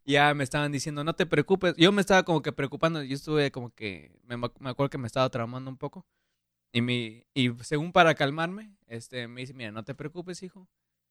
Ya 0.09 0.33
me 0.33 0.43
estaban 0.43 0.73
diciendo, 0.73 1.05
no 1.05 1.15
te 1.15 1.27
preocupes. 1.27 1.75
Yo 1.77 1.93
me 1.93 2.01
estaba 2.01 2.23
como 2.23 2.41
que 2.41 2.51
preocupando. 2.51 3.03
Yo 3.03 3.15
estuve 3.15 3.51
como 3.51 3.75
que, 3.75 4.11
me, 4.25 4.39
me 4.39 4.71
acuerdo 4.71 4.89
que 4.89 4.97
me 4.97 5.07
estaba 5.07 5.29
traumando 5.29 5.71
un 5.71 5.77
poco. 5.77 6.07
Y, 6.73 6.81
mi, 6.81 7.27
y 7.35 7.51
según 7.63 7.93
para 7.93 8.15
calmarme, 8.15 8.75
este, 8.87 9.29
me 9.29 9.43
dice, 9.43 9.53
mira, 9.53 9.71
no 9.71 9.85
te 9.85 9.95
preocupes, 9.95 10.43
hijo. 10.43 10.67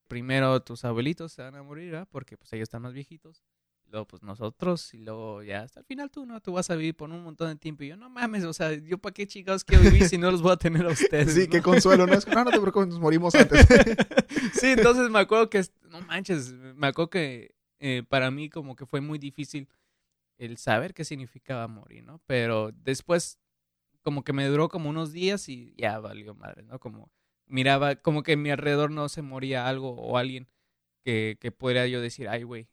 Primero 0.07 0.61
tus 0.63 0.83
abuelitos 0.83 1.31
se 1.31 1.43
van 1.43 1.55
a 1.55 1.61
morir, 1.61 1.95
¿ah? 1.95 2.07
Porque 2.09 2.37
pues 2.37 2.51
ellos 2.53 2.63
están 2.63 2.81
más 2.81 2.93
viejitos. 2.93 3.43
Luego 3.89 4.07
pues 4.07 4.23
nosotros 4.23 4.93
y 4.95 4.97
luego 4.97 5.43
ya 5.43 5.61
hasta 5.61 5.79
el 5.79 5.85
final 5.85 6.09
tú, 6.09 6.25
¿no? 6.25 6.41
Tú 6.41 6.53
vas 6.53 6.69
a 6.71 6.75
vivir 6.75 6.95
por 6.95 7.11
un 7.11 7.23
montón 7.23 7.49
de 7.49 7.55
tiempo. 7.55 7.83
Y 7.83 7.89
yo, 7.89 7.97
no 7.97 8.09
mames, 8.09 8.45
o 8.45 8.53
sea, 8.53 8.73
¿yo 8.73 8.97
para 8.97 9.13
qué 9.13 9.27
chingados 9.27 9.63
quiero 9.63 9.83
vivir 9.83 10.09
si 10.09 10.17
no 10.17 10.31
los 10.31 10.41
voy 10.41 10.53
a 10.53 10.57
tener 10.57 10.85
a 10.85 10.89
ustedes? 10.89 11.33
Sí, 11.33 11.41
¿no? 11.41 11.49
qué 11.51 11.61
consuelo, 11.61 12.07
¿no? 12.07 12.13
Es 12.13 12.25
que, 12.25 12.31
no, 12.33 12.43
no 12.43 12.51
te 12.51 12.59
preocupes, 12.59 12.87
nos 12.89 12.99
morimos 12.99 13.35
antes. 13.35 13.65
sí, 14.53 14.67
entonces 14.67 15.09
me 15.11 15.19
acuerdo 15.19 15.49
que, 15.49 15.63
no 15.89 16.01
manches, 16.01 16.51
me 16.53 16.87
acuerdo 16.87 17.11
que 17.11 17.56
eh, 17.79 18.03
para 18.07 18.31
mí 18.31 18.49
como 18.49 18.75
que 18.75 18.85
fue 18.85 19.01
muy 19.01 19.19
difícil 19.19 19.67
el 20.37 20.57
saber 20.57 20.93
qué 20.93 21.03
significaba 21.03 21.67
morir, 21.67 22.03
¿no? 22.03 22.21
Pero 22.25 22.71
después 22.71 23.39
como 24.03 24.23
que 24.23 24.33
me 24.33 24.45
duró 24.47 24.69
como 24.69 24.89
unos 24.89 25.11
días 25.11 25.49
y 25.49 25.73
ya 25.77 25.99
valió 25.99 26.33
madre, 26.33 26.63
¿no? 26.63 26.79
Como 26.79 27.11
miraba, 27.45 27.95
como 27.95 28.23
que 28.23 28.33
en 28.33 28.41
mi 28.41 28.51
alrededor 28.51 28.91
no 28.91 29.09
se 29.09 29.21
moría 29.21 29.67
algo 29.67 29.91
o 29.91 30.17
alguien 30.17 30.47
que, 31.03 31.37
que 31.39 31.51
pudiera 31.51 31.87
yo 31.87 32.01
decir, 32.01 32.29
ay, 32.29 32.43
güey, 32.43 32.69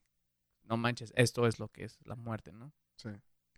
no 0.62 0.76
manches, 0.76 1.12
esto 1.16 1.46
es 1.46 1.58
lo 1.58 1.68
que 1.68 1.84
es 1.84 1.98
la 2.04 2.16
muerte, 2.16 2.52
¿no? 2.52 2.72
Sí. 2.96 3.10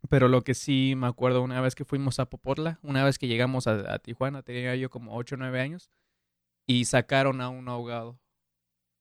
Pero 0.08 0.28
lo 0.28 0.42
que 0.42 0.54
sí 0.54 0.94
me 0.96 1.06
acuerdo 1.06 1.42
una 1.42 1.60
vez 1.60 1.74
que 1.74 1.84
fuimos 1.84 2.20
a 2.20 2.30
Popotla, 2.30 2.78
una 2.82 3.04
vez 3.04 3.18
que 3.18 3.28
llegamos 3.28 3.66
a, 3.66 3.92
a 3.92 3.98
Tijuana, 3.98 4.42
tenía 4.42 4.74
yo 4.76 4.90
como 4.90 5.16
8 5.16 5.34
o 5.34 5.38
9 5.38 5.60
años, 5.60 5.90
y 6.66 6.84
sacaron 6.84 7.40
a 7.40 7.48
un 7.48 7.68
ahogado. 7.68 8.18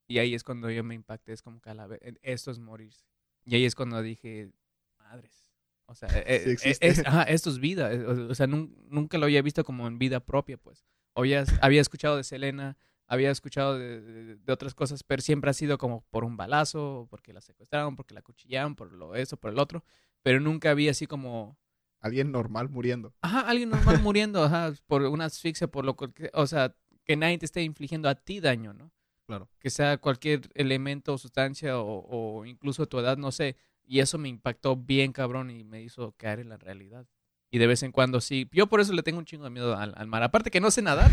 Y 0.07 0.19
ahí 0.19 0.33
es 0.35 0.43
cuando 0.43 0.69
yo 0.69 0.83
me 0.83 0.95
impacté, 0.95 1.33
es 1.33 1.41
como 1.41 1.59
que 1.61 1.69
a 1.69 1.73
la 1.73 1.87
vez, 1.87 1.99
esto 2.21 2.51
es 2.51 2.59
morirse. 2.59 3.05
Y 3.45 3.55
ahí 3.55 3.65
es 3.65 3.75
cuando 3.75 4.01
dije, 4.01 4.51
madres. 4.99 5.49
O 5.87 5.95
sea, 5.95 6.09
eh, 6.27 6.39
Sí 6.43 6.49
eh, 6.49 6.53
existe. 6.53 6.87
es- 6.87 7.05
ajá, 7.05 7.23
esto 7.23 7.49
es 7.49 7.59
vida. 7.59 7.91
eh, 7.93 8.03
O, 8.05 8.35
sea, 8.35 8.47
nun- 8.47 8.75
nunca 8.89 9.17
lo 9.17 9.25
había 9.25 9.41
visto 9.41 9.63
como 9.63 9.87
en 9.87 9.97
vida 9.99 10.19
propia, 10.19 10.57
pues. 10.57 10.85
Había, 11.15 11.45
había 11.61 11.81
escuchado 11.81 12.17
de 12.17 12.23
Selena, 12.23 12.77
había 13.07 13.31
escuchado 13.31 13.77
de, 13.77 14.01
de- 14.01 14.35
de 14.35 14.53
otras 14.53 14.73
cosas, 14.75 15.03
pero 15.03 15.21
siempre 15.21 15.49
ha 15.49 15.53
sido 15.53 15.77
como 15.77 16.01
por 16.09 16.23
un 16.23 16.37
balazo, 16.37 17.07
porque 17.09 17.33
la 17.33 17.41
secuestraron, 17.41 17.95
porque 17.95 18.13
la 18.13 18.21
cuchillaron, 18.21 18.75
por 18.75 18.91
lo 18.91 19.15
eso, 19.15 19.37
por 19.37 19.51
el 19.51 19.59
otro. 19.59 19.83
Pero 20.23 20.39
nunca 20.39 20.71
había 20.71 20.91
así 20.91 21.07
como 21.07 21.57
Alguien 22.01 22.31
normal 22.31 22.69
muriendo. 22.69 23.15
Ajá, 23.21 23.39
alguien 23.49 23.69
normal 23.69 23.99
muriendo, 23.99 24.43
ajá, 24.43 24.73
por 24.85 25.01
una 25.03 25.25
asfixia, 25.25 25.65
por 25.65 25.85
lo 25.85 25.95
que, 25.95 26.29
o 26.33 26.45
sea, 26.45 26.75
que 27.03 27.15
nadie 27.15 27.39
te 27.39 27.45
esté 27.45 27.63
infligiendo 27.63 28.07
a 28.09 28.13
ti 28.13 28.39
daño, 28.39 28.73
¿no? 28.73 28.91
Claro. 29.27 29.49
Que 29.59 29.69
sea 29.69 29.97
cualquier 29.97 30.49
elemento 30.53 31.13
o 31.13 31.17
sustancia 31.17 31.79
o, 31.79 32.05
o 32.07 32.45
incluso 32.45 32.85
tu 32.87 32.99
edad, 32.99 33.17
no 33.17 33.31
sé. 33.31 33.55
Y 33.87 33.99
eso 33.99 34.17
me 34.17 34.29
impactó 34.29 34.75
bien 34.75 35.11
cabrón 35.11 35.51
y 35.51 35.63
me 35.63 35.81
hizo 35.81 36.13
caer 36.17 36.39
en 36.39 36.49
la 36.49 36.57
realidad. 36.57 37.07
Y 37.51 37.57
de 37.57 37.67
vez 37.67 37.83
en 37.83 37.91
cuando 37.91 38.19
sí. 38.21 38.47
Yo 38.51 38.67
por 38.67 38.81
eso 38.81 38.93
le 38.93 39.03
tengo 39.03 39.19
un 39.19 39.25
chingo 39.25 39.45
de 39.45 39.49
miedo 39.49 39.77
al, 39.77 39.93
al 39.95 40.07
mar. 40.07 40.23
Aparte 40.23 40.51
que 40.51 40.59
no 40.59 40.71
sé 40.71 40.81
nadar. 40.81 41.09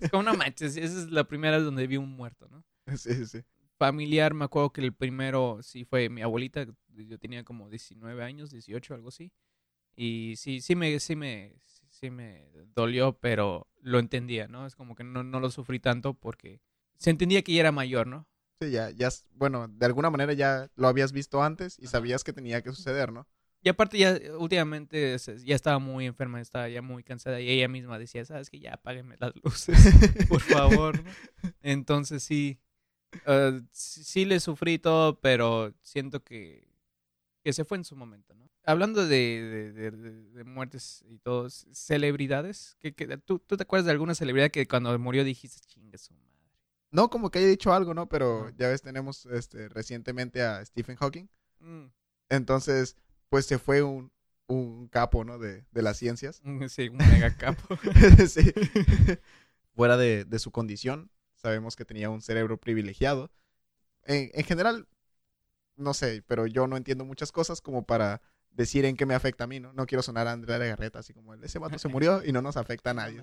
es 0.00 0.10
como, 0.10 0.22
no 0.22 0.34
manches, 0.34 0.76
esa 0.76 1.00
es 1.00 1.10
la 1.10 1.24
primera 1.24 1.60
donde 1.60 1.86
vi 1.86 1.96
un 1.96 2.10
muerto, 2.16 2.48
¿no? 2.48 2.64
Sí, 2.96 3.14
sí, 3.14 3.26
sí. 3.26 3.42
familiar, 3.78 4.34
me 4.34 4.44
acuerdo 4.44 4.70
que 4.72 4.80
el 4.80 4.92
primero 4.92 5.58
sí 5.62 5.84
fue 5.84 6.08
mi 6.08 6.22
abuelita, 6.22 6.66
yo 6.88 7.18
tenía 7.18 7.44
como 7.44 7.68
19 7.68 8.22
años, 8.24 8.50
18, 8.50 8.94
algo 8.94 9.08
así. 9.08 9.32
Y 9.94 10.34
sí, 10.36 10.60
sí 10.60 10.74
me, 10.74 10.98
sí 11.00 11.16
me, 11.16 11.54
sí 11.90 12.10
me 12.10 12.48
dolió, 12.74 13.18
pero 13.18 13.68
lo 13.80 13.98
entendía, 13.98 14.48
¿no? 14.48 14.66
Es 14.66 14.74
como 14.76 14.94
que 14.94 15.04
no, 15.04 15.22
no 15.22 15.40
lo 15.40 15.50
sufrí 15.50 15.78
tanto 15.78 16.14
porque 16.14 16.60
se 16.98 17.10
entendía 17.10 17.42
que 17.42 17.52
ya 17.52 17.60
era 17.60 17.72
mayor, 17.72 18.06
¿no? 18.06 18.26
Sí, 18.60 18.70
ya, 18.70 18.90
ya, 18.90 19.10
bueno, 19.34 19.68
de 19.68 19.84
alguna 19.86 20.08
manera 20.10 20.32
ya 20.32 20.70
lo 20.76 20.88
habías 20.88 21.12
visto 21.12 21.42
antes 21.42 21.78
y 21.78 21.84
Ajá. 21.84 21.92
sabías 21.92 22.24
que 22.24 22.32
tenía 22.32 22.62
que 22.62 22.72
suceder, 22.72 23.12
¿no? 23.12 23.26
Y 23.62 23.68
aparte 23.68 23.98
ya 23.98 24.16
últimamente 24.38 25.18
se- 25.18 25.44
ya 25.44 25.54
estaba 25.56 25.78
muy 25.78 26.06
enferma, 26.06 26.40
estaba 26.40 26.68
ya 26.68 26.82
muy 26.82 27.02
cansada 27.02 27.40
y 27.40 27.50
ella 27.50 27.68
misma 27.68 27.98
decía, 27.98 28.24
sabes 28.24 28.48
que 28.48 28.60
ya 28.60 28.74
apáguenme 28.74 29.16
las 29.18 29.32
luces, 29.42 29.76
por 30.28 30.40
favor. 30.40 31.02
¿no? 31.04 31.16
Entonces 31.62 32.22
sí, 32.22 32.58
eh, 33.26 33.62
sí, 33.72 34.04
sí 34.04 34.24
le 34.24 34.40
sufrí 34.40 34.78
todo, 34.78 35.20
pero 35.20 35.74
siento 35.82 36.22
que, 36.24 36.68
que 37.44 37.52
se 37.52 37.64
fue 37.64 37.78
en 37.78 37.84
su 37.84 37.96
momento, 37.96 38.34
¿no? 38.34 38.50
Hablando 38.64 39.06
de, 39.06 39.16
de, 39.16 39.72
de- 39.72 39.90
de- 39.92 40.30
de 40.30 40.44
muertes 40.44 41.04
y 41.08 41.18
todo, 41.18 41.48
celebridades, 41.50 42.76
que, 42.80 42.94
que, 42.94 43.18
¿tú, 43.18 43.38
¿tú 43.40 43.56
te 43.56 43.64
acuerdas 43.64 43.86
de 43.86 43.92
alguna 43.92 44.14
celebridad 44.14 44.50
que 44.50 44.66
cuando 44.68 44.98
murió 44.98 45.24
dijiste, 45.24 45.60
chingue 45.66 45.98
su 45.98 46.14
madre? 46.14 46.35
No 46.96 47.10
como 47.10 47.30
que 47.30 47.40
haya 47.40 47.48
dicho 47.48 47.74
algo, 47.74 47.92
¿no? 47.92 48.08
Pero 48.08 48.48
ya 48.56 48.68
ves, 48.68 48.80
tenemos 48.80 49.26
este, 49.26 49.68
recientemente 49.68 50.42
a 50.42 50.64
Stephen 50.64 50.96
Hawking. 50.96 51.26
Mm, 51.60 51.86
Entonces, 52.30 52.96
pues 53.28 53.44
se 53.44 53.58
fue 53.58 53.82
un, 53.82 54.10
un 54.46 54.88
capo, 54.88 55.22
¿no? 55.22 55.38
De, 55.38 55.66
de 55.70 55.82
las 55.82 55.98
ciencias. 55.98 56.40
Sí, 56.70 56.88
un 56.88 56.96
mega 56.96 57.36
capo. 57.36 57.76
sí. 58.28 58.50
Fuera 59.74 59.98
de, 59.98 60.24
de 60.24 60.38
su 60.38 60.50
condición, 60.52 61.10
sabemos 61.34 61.76
que 61.76 61.84
tenía 61.84 62.08
un 62.08 62.22
cerebro 62.22 62.58
privilegiado. 62.58 63.30
En, 64.04 64.30
en 64.32 64.44
general, 64.44 64.88
no 65.76 65.94
sé, 65.94 66.22
pero 66.26 66.46
yo 66.46 66.66
no 66.66 66.76
entiendo 66.76 67.04
muchas 67.04 67.32
cosas 67.32 67.60
como 67.60 67.84
para 67.84 68.22
decir 68.56 68.84
en 68.84 68.96
qué 68.96 69.06
me 69.06 69.14
afecta 69.14 69.44
a 69.44 69.46
mí, 69.46 69.60
¿no? 69.60 69.72
No 69.72 69.86
quiero 69.86 70.02
sonar 70.02 70.26
a 70.26 70.32
Andrea 70.32 70.58
Garreta 70.58 70.98
así 70.98 71.12
como, 71.12 71.34
ese 71.34 71.58
vato 71.58 71.78
se 71.78 71.88
murió 71.88 72.24
y 72.24 72.32
no 72.32 72.42
nos 72.42 72.56
afecta 72.56 72.90
a 72.90 72.94
nadie. 72.94 73.22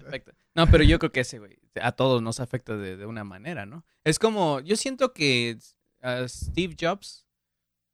No, 0.56 0.68
pero 0.68 0.84
yo 0.84 1.00
creo 1.00 1.12
que 1.12 1.22
ese, 1.22 1.40
güey, 1.40 1.58
a 1.82 1.92
todos 1.92 2.22
nos 2.22 2.40
afecta 2.40 2.78
de, 2.78 2.96
de 2.96 3.06
una 3.06 3.24
manera, 3.24 3.66
¿no? 3.66 3.86
Es 4.04 4.20
como, 4.20 4.60
yo 4.62 4.76
siento 4.76 5.14
que 5.14 5.58
a 6.02 6.28
Steve 6.28 6.76
Jobs 6.80 7.26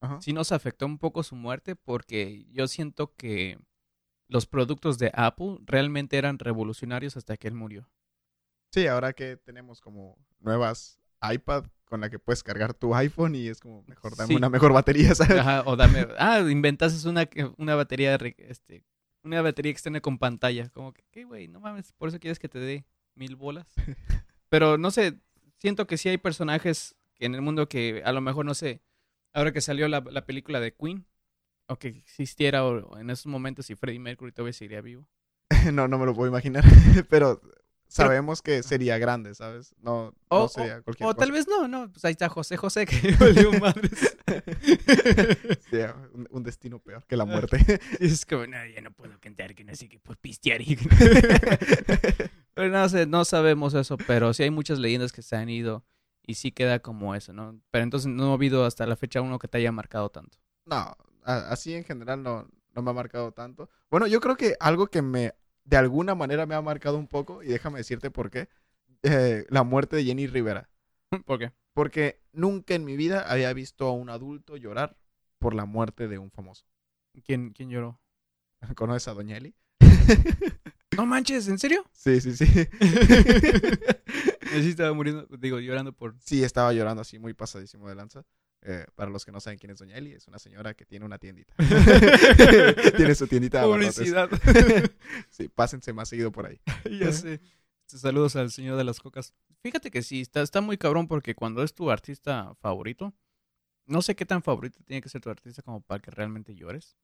Ajá. 0.02 0.20
sí 0.22 0.34
nos 0.34 0.52
afectó 0.52 0.86
un 0.86 0.98
poco 0.98 1.24
su 1.24 1.36
muerte 1.36 1.76
porque 1.76 2.46
yo 2.52 2.68
siento 2.68 3.16
que 3.16 3.58
los 4.28 4.46
productos 4.46 5.00
de 5.00 5.12
Apple 5.14 5.58
realmente 5.66 6.18
eran 6.18 6.40
revolucionarios 6.40 7.18
hasta 7.18 7.38
que 7.38 7.48
él 7.48 7.56
murió. 7.56 7.90
Sí, 8.72 8.86
ahora 8.86 9.14
que 9.14 9.38
tenemos 9.38 9.82
como 9.82 10.18
nuevas 10.40 11.00
iPad 11.22 11.66
con 11.90 12.02
la 12.02 12.10
que 12.10 12.20
puedes 12.20 12.44
cargar 12.44 12.74
tu 12.74 12.96
iPhone 12.96 13.36
y 13.36 13.48
es 13.48 13.60
como 13.60 13.84
mejor 13.88 14.16
dame 14.16 14.30
Sí. 14.30 14.36
una 14.36 14.50
mejor 14.50 14.72
batería, 14.72 15.14
¿sabes? 15.16 15.40
Ajá, 15.40 15.64
o 15.66 15.76
dame, 15.76 16.08
ah, 16.18 16.40
inventaste 16.40 17.08
una, 17.10 17.28
una 17.58 17.76
batería, 17.76 18.16
este, 18.38 18.84
una 19.24 19.42
batería 19.42 19.72
externa 19.72 20.00
con 20.00 20.18
pantalla. 20.18 20.70
Como 20.70 20.94
que, 20.94 21.04
¿qué, 21.12 21.26
güey? 21.26 21.48
No 21.48 21.60
mames, 21.60 21.92
por 21.94 22.10
eso 22.10 22.20
quieres 22.20 22.40
que 22.40 22.48
te 22.48 22.60
dé 22.60 22.86
mil 23.16 23.36
bolas. 23.36 23.68
Pero 24.50 24.78
no 24.78 24.92
sé, 24.92 25.20
siento 25.58 25.88
que 25.88 25.98
sí 25.98 26.10
hay 26.10 26.18
personajes 26.18 26.96
en 27.20 27.36
el 27.36 27.42
mundo 27.42 27.68
que 27.68 28.02
a 28.06 28.12
lo 28.14 28.22
mejor, 28.22 28.46
no 28.46 28.54
sé, 28.54 28.82
ahora 29.34 29.52
que 29.52 29.62
salió 29.62 29.88
la, 29.88 30.00
la 30.10 30.26
película 30.26 30.60
de 30.60 30.74
Queen, 30.74 31.06
o 31.68 31.78
que 31.78 31.90
existiera 31.90 32.66
o 32.66 32.98
en 32.98 33.10
esos 33.10 33.28
momentos 33.28 33.66
si 33.68 33.76
Freddie 33.76 34.00
Mercury 34.00 34.32
todavía 34.32 34.54
seguiría 34.54 34.82
vivo. 34.82 35.08
no, 35.74 35.88
no 35.88 35.98
me 36.00 36.06
lo 36.06 36.14
puedo 36.16 36.30
imaginar, 36.30 36.64
pero 37.10 37.42
sabemos 37.90 38.42
que 38.42 38.64
sería 38.64 38.98
grande, 38.98 39.36
¿sabes? 39.36 39.76
No, 39.82 40.14
O, 40.30 40.42
no 40.44 40.48
sería 40.48 40.82
cualquier 40.82 41.10
o 41.10 41.14
cosa. 41.14 41.26
tal 41.26 41.32
vez 41.32 41.48
no, 41.48 41.68
no, 41.68 41.92
pues 41.92 42.06
ahí 42.06 42.12
está 42.12 42.30
José 42.30 42.56
José 42.58 42.86
que 42.86 43.12
valió 43.20 43.52
madres. 43.54 44.18
Sí, 45.70 45.78
un, 46.14 46.28
un 46.32 46.44
destino 46.44 46.80
peor 46.80 47.06
que 47.06 47.18
la 47.18 47.26
muerte. 47.26 47.58
Y 48.00 48.06
es 48.06 48.26
como, 48.26 48.48
no, 48.48 48.58
ya 48.66 48.82
no 48.82 48.92
puedo 48.92 49.20
cantar, 49.20 49.56
que 49.56 49.64
no 49.64 49.76
sé 49.76 49.88
qué, 49.90 50.00
por 50.00 50.18
pistear. 50.18 50.62
y- 50.62 50.76
pero 52.54 52.70
no 52.70 52.90
sé, 52.90 53.06
no 53.06 53.26
sabemos 53.26 53.74
eso, 53.74 53.98
pero 53.98 54.34
sí 54.34 54.44
hay 54.44 54.52
muchas 54.52 54.80
leyendas 54.80 55.12
que 55.12 55.22
se 55.22 55.36
han 55.36 55.50
ido 55.50 55.86
y 56.26 56.36
sí 56.36 56.52
queda 56.52 56.80
como 56.80 57.16
eso, 57.16 57.34
¿no? 57.34 57.60
Pero 57.72 57.84
entonces 57.84 58.12
no 58.12 58.32
ha 58.32 58.34
habido 58.34 58.66
hasta 58.66 58.86
la 58.86 58.96
fecha 58.96 59.22
uno 59.22 59.40
que 59.40 59.48
te 59.48 59.58
haya 59.58 59.72
marcado 59.72 60.10
tanto. 60.10 60.38
No, 60.66 60.96
así 61.24 61.74
en 61.74 61.84
general 61.84 62.22
no, 62.22 62.48
no 62.76 62.82
me 62.82 62.92
ha 62.92 62.94
marcado 62.94 63.32
tanto. 63.32 63.70
Bueno, 63.90 64.08
yo 64.08 64.20
creo 64.20 64.36
que 64.38 64.56
algo 64.60 64.88
que 64.88 65.02
me, 65.02 65.34
de 65.70 65.78
alguna 65.78 66.16
manera 66.16 66.48
me 66.48 66.56
ha 66.56 66.62
marcado 66.62 66.98
un 66.98 67.08
poco, 67.08 67.44
y 67.44 67.48
déjame 67.48 67.78
decirte 67.78 68.10
por 68.10 68.32
qué, 68.32 68.50
eh, 69.04 69.46
la 69.50 69.64
muerte 69.64 69.96
de 69.96 70.04
Jenny 70.04 70.26
Rivera. 70.26 70.68
¿Por 71.26 71.38
qué? 71.38 71.52
Porque 71.74 72.20
nunca 72.34 72.74
en 72.74 72.86
mi 72.86 72.98
vida 72.98 73.22
había 73.22 73.54
visto 73.54 73.86
a 73.86 73.94
un 73.94 74.10
adulto 74.10 74.58
llorar 74.58 74.98
por 75.38 75.54
la 75.54 75.66
muerte 75.66 76.08
de 76.08 76.18
un 76.18 76.32
famoso. 76.32 76.66
¿Quién, 77.24 77.52
quién 77.52 77.70
lloró? 77.70 78.00
¿Conoces 78.76 79.08
a 79.08 79.14
Doña 79.14 79.38
Eli? 79.38 79.56
No 80.98 81.06
manches, 81.06 81.48
¿en 81.48 81.60
serio? 81.60 81.86
Sí, 81.94 82.20
sí, 82.20 82.36
sí. 82.36 82.46
Sí 82.46 84.70
estaba 84.70 84.92
muriendo, 84.92 85.28
digo, 85.38 85.60
llorando 85.60 85.94
por... 85.94 86.16
Sí, 86.20 86.44
estaba 86.44 86.74
llorando 86.74 87.02
así 87.02 87.20
muy 87.20 87.34
pasadísimo 87.34 87.88
de 87.88 87.96
lanza. 87.96 88.26
Eh, 88.62 88.86
para 88.96 89.10
los 89.10 89.24
que 89.24 89.32
no 89.32 89.40
saben 89.40 89.58
quién 89.58 89.72
es 89.72 89.80
Doña 89.80 89.96
Eli, 89.96 90.14
es 90.14 90.28
una 90.28 90.38
señora 90.38 90.74
que 90.74 90.86
tiene 90.86 91.06
una 91.06 91.18
tiendita. 91.18 91.54
tiene 92.98 93.16
su 93.16 93.28
tiendita. 93.28 93.64
Publicidad. 93.64 94.30
Sí, 95.30 95.48
pásense 95.48 95.94
más 95.94 96.10
seguido 96.10 96.32
por 96.32 96.46
ahí. 96.46 96.60
ya 97.00 97.12
sé. 97.14 97.40
Saludos 97.86 98.36
al 98.36 98.52
señor 98.52 98.78
de 98.78 98.84
las 98.84 99.00
cocas. 99.00 99.34
Fíjate 99.62 99.90
que 99.90 100.02
sí, 100.02 100.22
está, 100.22 100.42
está 100.42 100.62
muy 100.62 100.78
cabrón 100.78 101.08
porque 101.08 101.36
cuando 101.36 101.64
es 101.64 101.74
tu 101.74 101.90
artista 101.90 102.54
favorito, 102.56 103.14
no 103.86 104.02
sé 104.02 104.16
qué 104.16 104.26
tan 104.26 104.44
favorito 104.44 104.80
tiene 104.86 105.02
que 105.02 105.10
ser 105.10 105.22
tu 105.22 105.30
artista 105.30 105.62
como 105.62 105.82
para 105.82 106.00
que 106.00 106.12
realmente 106.12 106.54
llores, 106.54 106.98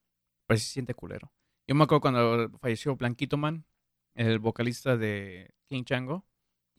pero 0.45 0.59
sí 0.59 0.65
se 0.65 0.73
siente 0.73 0.93
culero. 0.93 1.31
Yo 1.67 1.73
me 1.73 1.83
acuerdo 1.83 2.01
cuando 2.01 2.51
falleció 2.59 2.95
Blanquito 2.95 3.37
Man, 3.37 3.65
el 4.13 4.39
vocalista 4.39 4.95
de 4.97 5.49
King 5.65 5.83
Chango, 5.83 6.25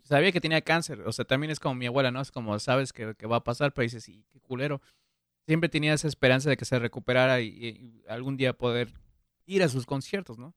sabía 0.07 0.33
que 0.33 0.41
tenía 0.41 0.61
cáncer, 0.61 1.01
o 1.03 1.13
sea, 1.13 1.25
también 1.25 1.51
es 1.51 1.61
como 1.61 1.75
mi 1.75 1.87
abuela, 1.87 2.11
¿no? 2.11 2.21
Es 2.21 2.31
como 2.31 2.59
sabes 2.59 2.93
que, 2.93 3.15
que 3.15 3.27
va 3.27 3.37
a 3.37 3.45
pasar, 3.45 3.73
pero 3.73 3.83
dices, 3.85 4.05
sí, 4.05 4.25
qué 4.31 4.41
culero. 4.41 4.81
Siempre 5.47 5.69
tenía 5.69 5.95
esa 5.95 6.09
esperanza 6.09 6.51
de 6.51 6.57
que 6.57 6.65
se 6.65 6.79
recuperara 6.79 7.41
y, 7.41 7.49
y 7.49 8.03
algún 8.09 8.37
día 8.37 8.53
poder 8.53 8.93
ir 9.47 9.63
a 9.63 9.69
sus 9.69 9.87
conciertos, 9.87 10.39
¿no? 10.39 10.55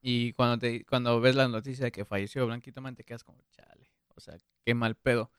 Y 0.00 0.32
cuando 0.32 0.58
te 0.58 0.84
cuando 0.86 1.20
ves 1.20 1.34
la 1.36 1.48
noticia 1.48 1.84
de 1.84 1.92
que 1.92 2.04
falleció 2.04 2.46
Blanquito 2.46 2.80
Man, 2.80 2.94
te 2.96 3.04
quedas 3.04 3.22
como, 3.24 3.42
chale, 3.52 3.90
o 4.14 4.20
sea, 4.20 4.36
qué 4.64 4.74
mal 4.74 4.94
pedo. 4.94 5.30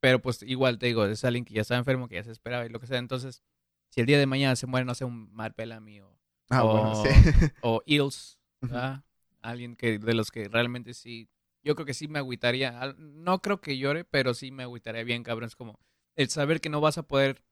Pero 0.00 0.20
pues 0.20 0.42
igual 0.42 0.78
te 0.78 0.86
digo, 0.86 1.06
es 1.06 1.24
alguien 1.24 1.44
que 1.44 1.54
ya 1.54 1.62
está 1.62 1.76
enfermo, 1.76 2.08
que 2.08 2.16
ya 2.16 2.24
se 2.24 2.32
esperaba 2.32 2.66
y 2.66 2.68
lo 2.68 2.80
que 2.80 2.86
sea. 2.86 2.98
Entonces, 2.98 3.42
si 3.90 4.00
el 4.00 4.06
día 4.06 4.18
de 4.18 4.26
mañana 4.26 4.56
se 4.56 4.66
muere, 4.66 4.84
no 4.84 4.94
sé, 4.94 5.04
un 5.04 5.32
Mark 5.32 5.54
Bellamy 5.56 6.00
o, 6.00 6.18
Ah, 6.50 6.62
bueno, 6.62 6.92
Oh. 6.92 7.04
sí. 7.04 7.08
o 7.62 7.82
Eels. 7.86 8.38
¿verdad? 8.60 9.02
alguien 9.42 9.76
que 9.76 9.98
de 9.98 10.14
los 10.14 10.30
que 10.30 10.48
realmente 10.48 10.92
sí, 10.94 11.28
yo 11.66 11.74
creo 11.74 11.84
que 11.84 11.94
sí 11.94 12.06
me 12.06 12.20
agüitaría. 12.20 12.94
No 12.96 13.42
creo 13.42 13.60
que 13.60 13.76
llore, 13.76 14.04
pero 14.04 14.34
sí 14.34 14.52
me 14.52 14.62
agüitaría 14.62 15.02
bien, 15.02 15.24
cabrón. 15.24 15.48
Es 15.48 15.56
como 15.56 15.80
el 16.14 16.30
saber 16.30 16.60
que 16.60 16.68
no 16.68 16.80
vas 16.80 16.96
a 16.96 17.02
poder 17.02 17.42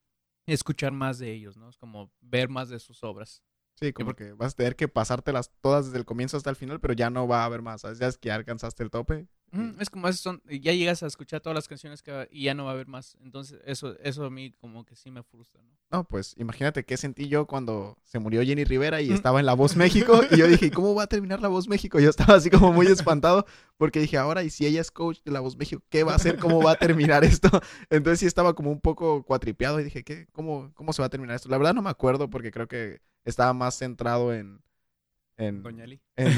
escuchar 0.47 0.92
más 0.92 1.18
de 1.18 1.33
ellos, 1.33 1.56
¿no? 1.56 1.68
Es 1.68 1.76
como 1.76 2.12
ver 2.21 2.49
más 2.49 2.68
de 2.68 2.78
sus 2.78 3.02
obras. 3.02 3.42
Sí, 3.75 3.92
como 3.92 4.14
que 4.14 4.33
vas 4.33 4.52
a 4.52 4.56
tener 4.56 4.76
que 4.76 4.87
pasártelas 4.87 5.50
todas 5.61 5.87
desde 5.87 5.99
el 5.99 6.04
comienzo 6.04 6.37
hasta 6.37 6.49
el 6.49 6.54
final, 6.54 6.80
pero 6.80 6.94
ya 6.94 7.11
no 7.11 7.26
va 7.26 7.42
a 7.42 7.47
haber 7.47 7.61
más, 7.61 7.80
¿sabes? 7.80 7.99
Ya 7.99 8.06
es 8.06 8.16
que 8.16 8.28
ya 8.28 8.37
alcanzaste 8.37 8.85
el 8.85 8.90
tope. 8.90 9.26
Mm, 9.55 9.81
Es 9.81 9.91
como 9.91 10.13
son, 10.13 10.43
ya 10.47 10.73
llegas 10.73 11.03
a 11.03 11.07
escuchar 11.07 11.41
todas 11.41 11.55
las 11.55 11.69
canciones 11.69 12.03
que 12.03 12.29
y 12.31 12.45
ya 12.45 12.55
no 12.55 12.65
va 12.65 12.71
a 12.71 12.75
haber 12.75 12.87
más. 12.89 13.17
Entonces, 13.23 13.61
eso, 13.65 13.97
eso 14.01 14.25
a 14.25 14.31
mí 14.31 14.53
como 14.61 14.85
que 14.85 14.97
sí 14.97 15.11
me 15.11 15.23
frustra, 15.23 15.63
¿no? 15.63 15.71
No, 15.91 16.05
pues 16.05 16.35
imagínate 16.39 16.85
qué 16.85 16.97
sentí 16.97 17.29
yo 17.29 17.47
cuando 17.47 17.97
se 18.03 18.19
murió 18.19 18.43
Jenny 18.43 18.65
Rivera 18.65 19.01
y 19.01 19.13
estaba 19.13 19.39
en 19.39 19.47
La 19.47 19.55
Voz 19.55 19.77
México 19.77 20.21
y 20.31 20.37
yo 20.39 20.49
dije, 20.49 20.71
¿cómo 20.73 20.95
va 20.95 21.05
a 21.05 21.07
terminar 21.07 21.41
La 21.41 21.49
Voz 21.49 21.69
México? 21.69 22.01
Yo 22.01 22.11
estaba 22.11 22.35
así 22.35 22.51
como 22.51 22.73
muy 22.73 22.87
espantado 22.87 23.47
porque 23.77 24.01
dije, 24.01 24.17
ahora, 24.17 24.43
y 24.43 24.51
si 24.51 24.67
ella 24.67 24.81
es 24.81 24.91
coach 24.91 25.19
de 25.25 25.31
La 25.31 25.41
Voz 25.41 25.57
México, 25.57 25.83
¿qué 25.89 26.03
va 26.03 26.13
a 26.13 26.17
hacer? 26.17 26.39
¿Cómo 26.39 26.61
va 26.63 26.73
a 26.73 26.77
terminar 26.77 27.23
esto? 27.25 27.49
Entonces 27.91 28.21
sí 28.21 28.27
estaba 28.27 28.55
como 28.55 28.73
un 28.73 28.81
poco 28.81 29.23
cuatripeado 29.23 29.79
y 29.79 29.85
dije, 29.85 30.03
¿qué? 30.03 30.27
¿Cómo, 30.33 30.73
cómo 30.75 30.93
se 30.93 31.01
va 31.03 31.07
a 31.07 31.11
terminar 31.11 31.37
esto? 31.37 31.49
La 31.49 31.59
verdad 31.59 31.75
no 31.75 31.83
me 31.83 31.91
acuerdo 31.91 32.29
porque 32.29 32.51
creo 32.51 32.67
que 32.67 33.01
estaba 33.25 33.53
más 33.53 33.79
centrado 33.79 34.35
en... 34.35 34.63
en 35.37 35.62
Doña 35.62 35.87
Lee. 35.87 36.00
en, 36.17 36.33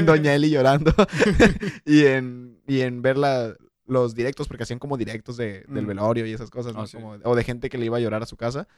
en 0.00 0.06
Doña 0.06 0.34
Eli 0.34 0.50
llorando 0.50 0.92
y 1.84 2.06
en, 2.06 2.60
y 2.66 2.80
en 2.80 3.02
ver 3.02 3.16
la- 3.18 3.54
los 3.86 4.14
directos, 4.14 4.48
porque 4.48 4.62
hacían 4.62 4.78
como 4.78 4.96
directos 4.96 5.36
de, 5.36 5.64
del 5.68 5.84
Mm. 5.84 5.88
velorio 5.88 6.26
y 6.26 6.32
esas 6.32 6.50
cosas, 6.50 6.74
¿no? 6.74 6.82
Oh, 6.82 6.86
sí. 6.86 6.96
Como- 6.96 7.12
o 7.24 7.34
de 7.36 7.44
gente 7.44 7.68
que 7.68 7.78
le 7.78 7.86
iba 7.86 7.96
a 7.96 8.00
llorar 8.00 8.22
a 8.22 8.26
su 8.26 8.36
casa. 8.36 8.68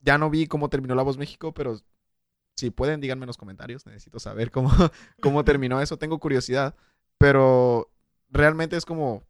Ya 0.00 0.18
no 0.18 0.28
vi 0.30 0.46
cómo 0.46 0.68
terminó 0.68 0.94
La 0.94 1.02
Voz 1.02 1.16
México, 1.16 1.52
pero 1.54 1.80
si 2.56 2.70
pueden, 2.70 3.00
díganme 3.00 3.24
en 3.24 3.28
los 3.28 3.36
comentarios. 3.38 3.86
Necesito 3.86 4.18
saber 4.20 4.50
cómo, 4.50 4.70
cómo 5.20 5.44
terminó 5.44 5.80
eso. 5.80 5.96
Tengo 5.96 6.18
curiosidad, 6.18 6.74
pero 7.18 7.90
realmente 8.30 8.76
es 8.76 8.84
como 8.84 9.22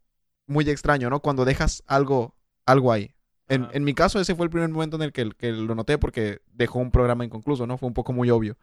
muy 0.47 0.69
extraño, 0.69 1.09
¿no? 1.09 1.21
Cuando 1.21 1.45
dejas 1.45 1.83
algo, 1.87 2.35
algo 2.65 2.91
ahí. 2.91 3.11
En, 3.47 3.67
en 3.73 3.83
mi 3.83 3.93
caso, 3.93 4.19
ese 4.19 4.35
fue 4.35 4.45
el 4.45 4.49
primer 4.49 4.69
momento 4.69 4.95
en 4.97 5.03
el 5.03 5.11
que, 5.13 5.29
que 5.37 5.51
lo 5.51 5.75
noté 5.75 5.97
porque 5.97 6.41
dejó 6.51 6.79
un 6.79 6.91
programa 6.91 7.23
inconcluso, 7.25 7.65
¿no? 7.67 7.77
Fue 7.77 7.87
un 7.87 7.93
poco 7.93 8.11
muy 8.11 8.29
obvio. 8.31 8.57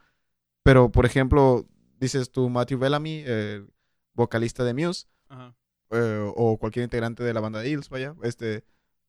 Pero, 0.62 0.90
por 0.90 1.06
ejemplo, 1.06 1.66
dices 1.98 2.30
tú, 2.30 2.48
Matthew 2.48 2.78
Bellamy, 2.78 3.22
eh, 3.26 3.64
vocalista 4.14 4.64
de 4.64 4.74
Muse, 4.74 5.06
Ajá. 5.28 5.54
eh, 5.90 6.32
o 6.36 6.58
cualquier 6.58 6.84
integrante 6.84 7.22
de 7.22 7.34
la 7.34 7.40
banda 7.40 7.60
de 7.60 7.70
Eels, 7.70 7.88
vaya, 7.88 8.14
este, 8.22 8.64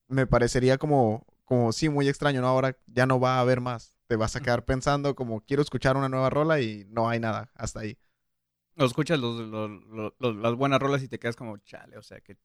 me 0.07 0.27
parecería 0.27 0.77
como, 0.77 1.25
como 1.45 1.71
sí, 1.71 1.89
muy 1.89 2.07
extraño, 2.09 2.41
¿no? 2.41 2.47
Ahora 2.47 2.77
ya 2.87 3.05
no 3.05 3.19
va 3.19 3.37
a 3.37 3.41
haber 3.41 3.61
más. 3.61 3.97
Te 4.07 4.15
vas 4.15 4.35
a 4.35 4.41
quedar 4.41 4.65
pensando 4.65 5.15
como, 5.15 5.41
quiero 5.41 5.61
escuchar 5.61 5.95
una 5.97 6.09
nueva 6.09 6.29
rola 6.29 6.59
y 6.61 6.85
no 6.89 7.09
hay 7.09 7.19
nada, 7.19 7.51
hasta 7.55 7.79
ahí. 7.81 7.97
O 8.77 8.85
escuchas 8.85 9.19
los, 9.19 9.39
los- 9.39 10.13
los- 10.19 10.35
las 10.35 10.55
buenas 10.55 10.79
rolas 10.79 11.03
y 11.03 11.07
te 11.07 11.19
quedas 11.19 11.35
como 11.35 11.57
chale, 11.57 11.97
o 11.97 12.01
sea, 12.01 12.19
que 12.21 12.35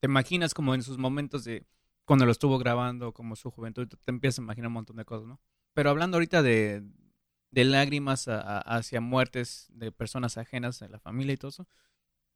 te 0.00 0.06
imaginas 0.06 0.54
como 0.54 0.74
en 0.74 0.82
sus 0.82 0.98
momentos 0.98 1.44
de 1.44 1.66
cuando 2.04 2.24
lo 2.24 2.32
estuvo 2.32 2.58
grabando, 2.58 3.12
como 3.12 3.36
su 3.36 3.50
juventud, 3.50 3.88
te 3.88 4.10
empiezas 4.10 4.38
a 4.38 4.42
imaginar 4.42 4.68
un 4.68 4.74
montón 4.74 4.96
de 4.96 5.04
cosas, 5.04 5.26
¿no? 5.26 5.40
Pero 5.74 5.90
hablando 5.90 6.16
ahorita 6.16 6.42
de, 6.42 6.82
de 7.50 7.64
lágrimas 7.64 8.28
a- 8.28 8.58
hacia 8.60 9.00
muertes 9.00 9.66
de 9.70 9.92
personas 9.92 10.38
ajenas 10.38 10.78
de 10.80 10.88
la 10.88 10.98
familia 10.98 11.34
y 11.34 11.36
todo 11.36 11.50
eso, 11.50 11.68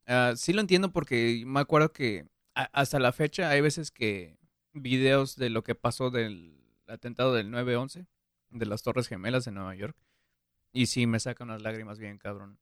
ah, 0.07 0.33
sí 0.35 0.53
lo 0.53 0.61
entiendo 0.61 0.91
porque 0.91 1.43
me 1.45 1.59
acuerdo 1.59 1.93
que 1.93 2.27
a- 2.55 2.69
hasta 2.73 2.99
la 2.99 3.11
fecha 3.13 3.49
hay 3.49 3.61
veces 3.61 3.91
que 3.91 4.37
videos 4.73 5.35
de 5.35 5.49
lo 5.49 5.63
que 5.63 5.75
pasó 5.75 6.09
del 6.11 6.59
atentado 6.87 7.33
del 7.33 7.51
9-11, 7.51 8.07
de 8.49 8.65
las 8.65 8.83
Torres 8.83 9.07
Gemelas 9.07 9.45
de 9.45 9.51
Nueva 9.51 9.75
York, 9.75 9.97
y 10.73 10.87
sí 10.87 11.07
me 11.07 11.19
sacan 11.19 11.49
unas 11.49 11.61
lágrimas 11.61 11.99
bien 11.99 12.17
cabrón. 12.17 12.59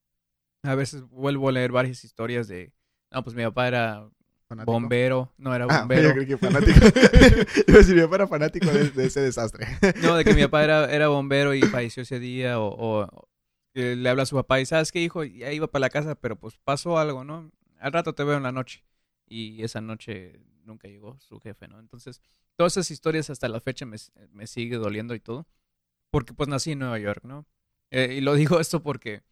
A 0.64 0.76
veces 0.76 1.04
vuelvo 1.04 1.50
a 1.50 1.52
leer 1.54 1.72
varias 1.72 2.04
historias 2.04 2.48
de, 2.48 2.74
no, 3.12 3.24
pues 3.24 3.36
mi 3.36 3.44
papá 3.44 3.68
era 3.68 4.10
Fanático. 4.52 4.72
bombero, 4.74 5.34
no 5.38 5.56
era 5.56 5.66
Ah, 5.70 5.80
bombero. 5.80 6.10
yo 6.10 6.14
creí 6.14 6.28
que 6.28 6.38
fanático. 6.38 6.80
Iba 7.68 7.76
a 7.76 7.78
decir, 7.78 7.96
mi 7.96 8.02
papá 8.02 8.16
era 8.16 8.28
fanático 8.28 8.68
de, 8.68 8.90
de 8.92 9.06
ese 9.06 9.22
desastre. 9.22 9.66
No, 10.02 10.16
de 10.18 10.26
que 10.26 10.34
mi 10.34 10.42
papá 10.44 10.64
era, 10.64 10.86
era 10.94 11.08
bombero 11.08 11.54
y 11.54 11.62
falleció 11.62 12.04
ese 12.04 12.20
día, 12.20 12.60
o, 12.60 12.76
o 13.06 13.30
que 13.74 13.96
le 13.96 14.10
habla 14.10 14.24
a 14.24 14.26
su 14.26 14.36
papá 14.36 14.60
y 14.60 14.66
sabes 14.66 14.92
qué 14.92 15.00
hijo, 15.02 15.24
ya 15.24 15.52
iba 15.54 15.68
para 15.68 15.82
la 15.82 15.90
casa, 15.90 16.16
pero 16.16 16.36
pues 16.38 16.58
pasó 16.64 16.98
algo, 17.00 17.24
¿no? 17.24 17.50
Al 17.80 17.94
rato 17.94 18.14
te 18.14 18.24
veo 18.26 18.36
en 18.36 18.44
la 18.44 18.52
noche. 18.52 18.84
Y 19.26 19.64
esa 19.64 19.80
noche 19.80 20.42
nunca 20.66 20.90
llegó 20.90 21.18
su 21.22 21.40
jefe, 21.40 21.70
¿no? 21.70 21.80
Entonces, 21.80 22.22
todas 22.58 22.74
esas 22.74 22.92
historias 22.92 23.30
hasta 23.30 23.48
la 23.48 23.62
fecha 23.62 23.86
me, 23.86 23.96
me 24.34 24.46
sigue 24.48 24.76
doliendo 24.76 25.16
y 25.16 25.22
todo. 25.22 25.48
Porque 26.10 26.34
pues 26.34 26.50
nací 26.50 26.74
en 26.74 26.80
Nueva 26.80 27.00
York, 27.00 27.24
¿no? 27.24 27.46
Eh, 27.92 28.16
y 28.18 28.22
lo 28.22 28.36
digo 28.36 28.60
esto 28.60 28.84
porque 28.84 29.24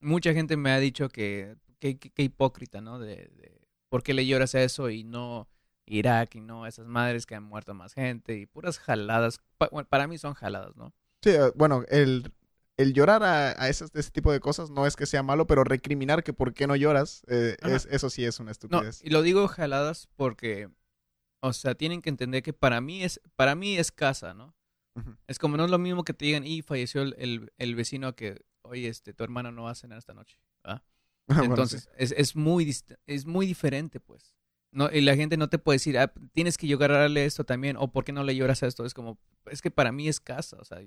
mucha 0.00 0.32
gente 0.32 0.56
me 0.56 0.70
ha 0.70 0.80
dicho 0.80 1.10
que 1.10 1.56
qué 1.78 1.98
hipócrita, 2.22 2.80
¿no? 2.80 2.98
De, 2.98 3.16
de, 3.16 3.60
por 3.94 4.02
qué 4.02 4.12
le 4.12 4.26
lloras 4.26 4.56
a 4.56 4.62
eso 4.64 4.90
y 4.90 5.04
no 5.04 5.48
Irak 5.86 6.34
y 6.34 6.40
no 6.40 6.66
esas 6.66 6.84
madres 6.84 7.26
que 7.26 7.36
han 7.36 7.44
muerto 7.44 7.74
más 7.74 7.94
gente 7.94 8.36
y 8.36 8.44
puras 8.44 8.80
jaladas. 8.80 9.38
bueno, 9.70 9.88
para 9.88 10.08
mí 10.08 10.18
son 10.18 10.34
jaladas, 10.34 10.74
¿no? 10.74 10.92
Sí, 11.22 11.30
eh, 11.30 11.52
bueno, 11.54 11.84
el, 11.88 12.32
el 12.76 12.92
llorar 12.92 13.22
a, 13.22 13.50
a 13.50 13.68
ese, 13.68 13.84
ese, 13.94 14.10
tipo 14.10 14.32
de 14.32 14.40
cosas 14.40 14.68
no 14.70 14.84
es 14.84 14.96
que 14.96 15.06
sea 15.06 15.22
malo, 15.22 15.46
pero 15.46 15.62
recriminar 15.62 16.24
que 16.24 16.32
por 16.32 16.54
qué 16.54 16.66
no 16.66 16.74
lloras, 16.74 17.22
eh, 17.28 17.56
es, 17.62 17.86
eso 17.88 18.10
sí 18.10 18.24
es 18.24 18.40
una 18.40 18.50
estupidez. 18.50 19.00
No, 19.00 19.06
y 19.08 19.12
lo 19.12 19.22
digo 19.22 19.46
jaladas 19.46 20.08
porque, 20.16 20.68
o 21.40 21.52
sea, 21.52 21.76
tienen 21.76 22.02
que 22.02 22.10
entender 22.10 22.42
que 22.42 22.52
para 22.52 22.80
mí 22.80 23.04
es, 23.04 23.20
para 23.36 23.54
mí 23.54 23.76
es 23.76 23.92
casa, 23.92 24.34
¿no? 24.34 24.56
Es 25.28 25.38
como 25.38 25.56
no 25.56 25.66
es 25.66 25.70
lo 25.70 25.78
mismo 25.78 26.02
que 26.02 26.14
te 26.14 26.24
digan, 26.24 26.44
y 26.44 26.62
falleció 26.62 27.02
el, 27.02 27.52
el, 27.58 27.74
vecino 27.76 28.16
que, 28.16 28.44
oye, 28.62 28.88
este, 28.88 29.14
tu 29.14 29.22
hermano 29.22 29.52
no 29.52 29.62
va 29.62 29.70
a 29.70 29.76
cenar 29.76 29.98
esta 29.98 30.14
noche, 30.14 30.40
Entonces, 31.28 31.88
es, 31.96 32.12
es, 32.16 32.36
muy, 32.36 32.74
es 33.06 33.26
muy 33.26 33.46
diferente, 33.46 34.00
pues. 34.00 34.34
No, 34.70 34.90
y 34.92 35.00
la 35.00 35.14
gente 35.14 35.36
no 35.36 35.48
te 35.48 35.58
puede 35.58 35.76
decir, 35.76 35.96
ah, 35.98 36.12
tienes 36.32 36.58
que 36.58 36.66
llorarle 36.66 37.24
esto 37.24 37.44
también, 37.44 37.76
o 37.78 37.92
por 37.92 38.04
qué 38.04 38.12
no 38.12 38.24
le 38.24 38.34
lloras 38.34 38.62
a 38.62 38.66
esto. 38.66 38.84
Es 38.84 38.92
como, 38.92 39.18
es 39.46 39.62
que 39.62 39.70
para 39.70 39.92
mí 39.92 40.08
es 40.08 40.20
casa, 40.20 40.56
o 40.60 40.64
sea, 40.64 40.80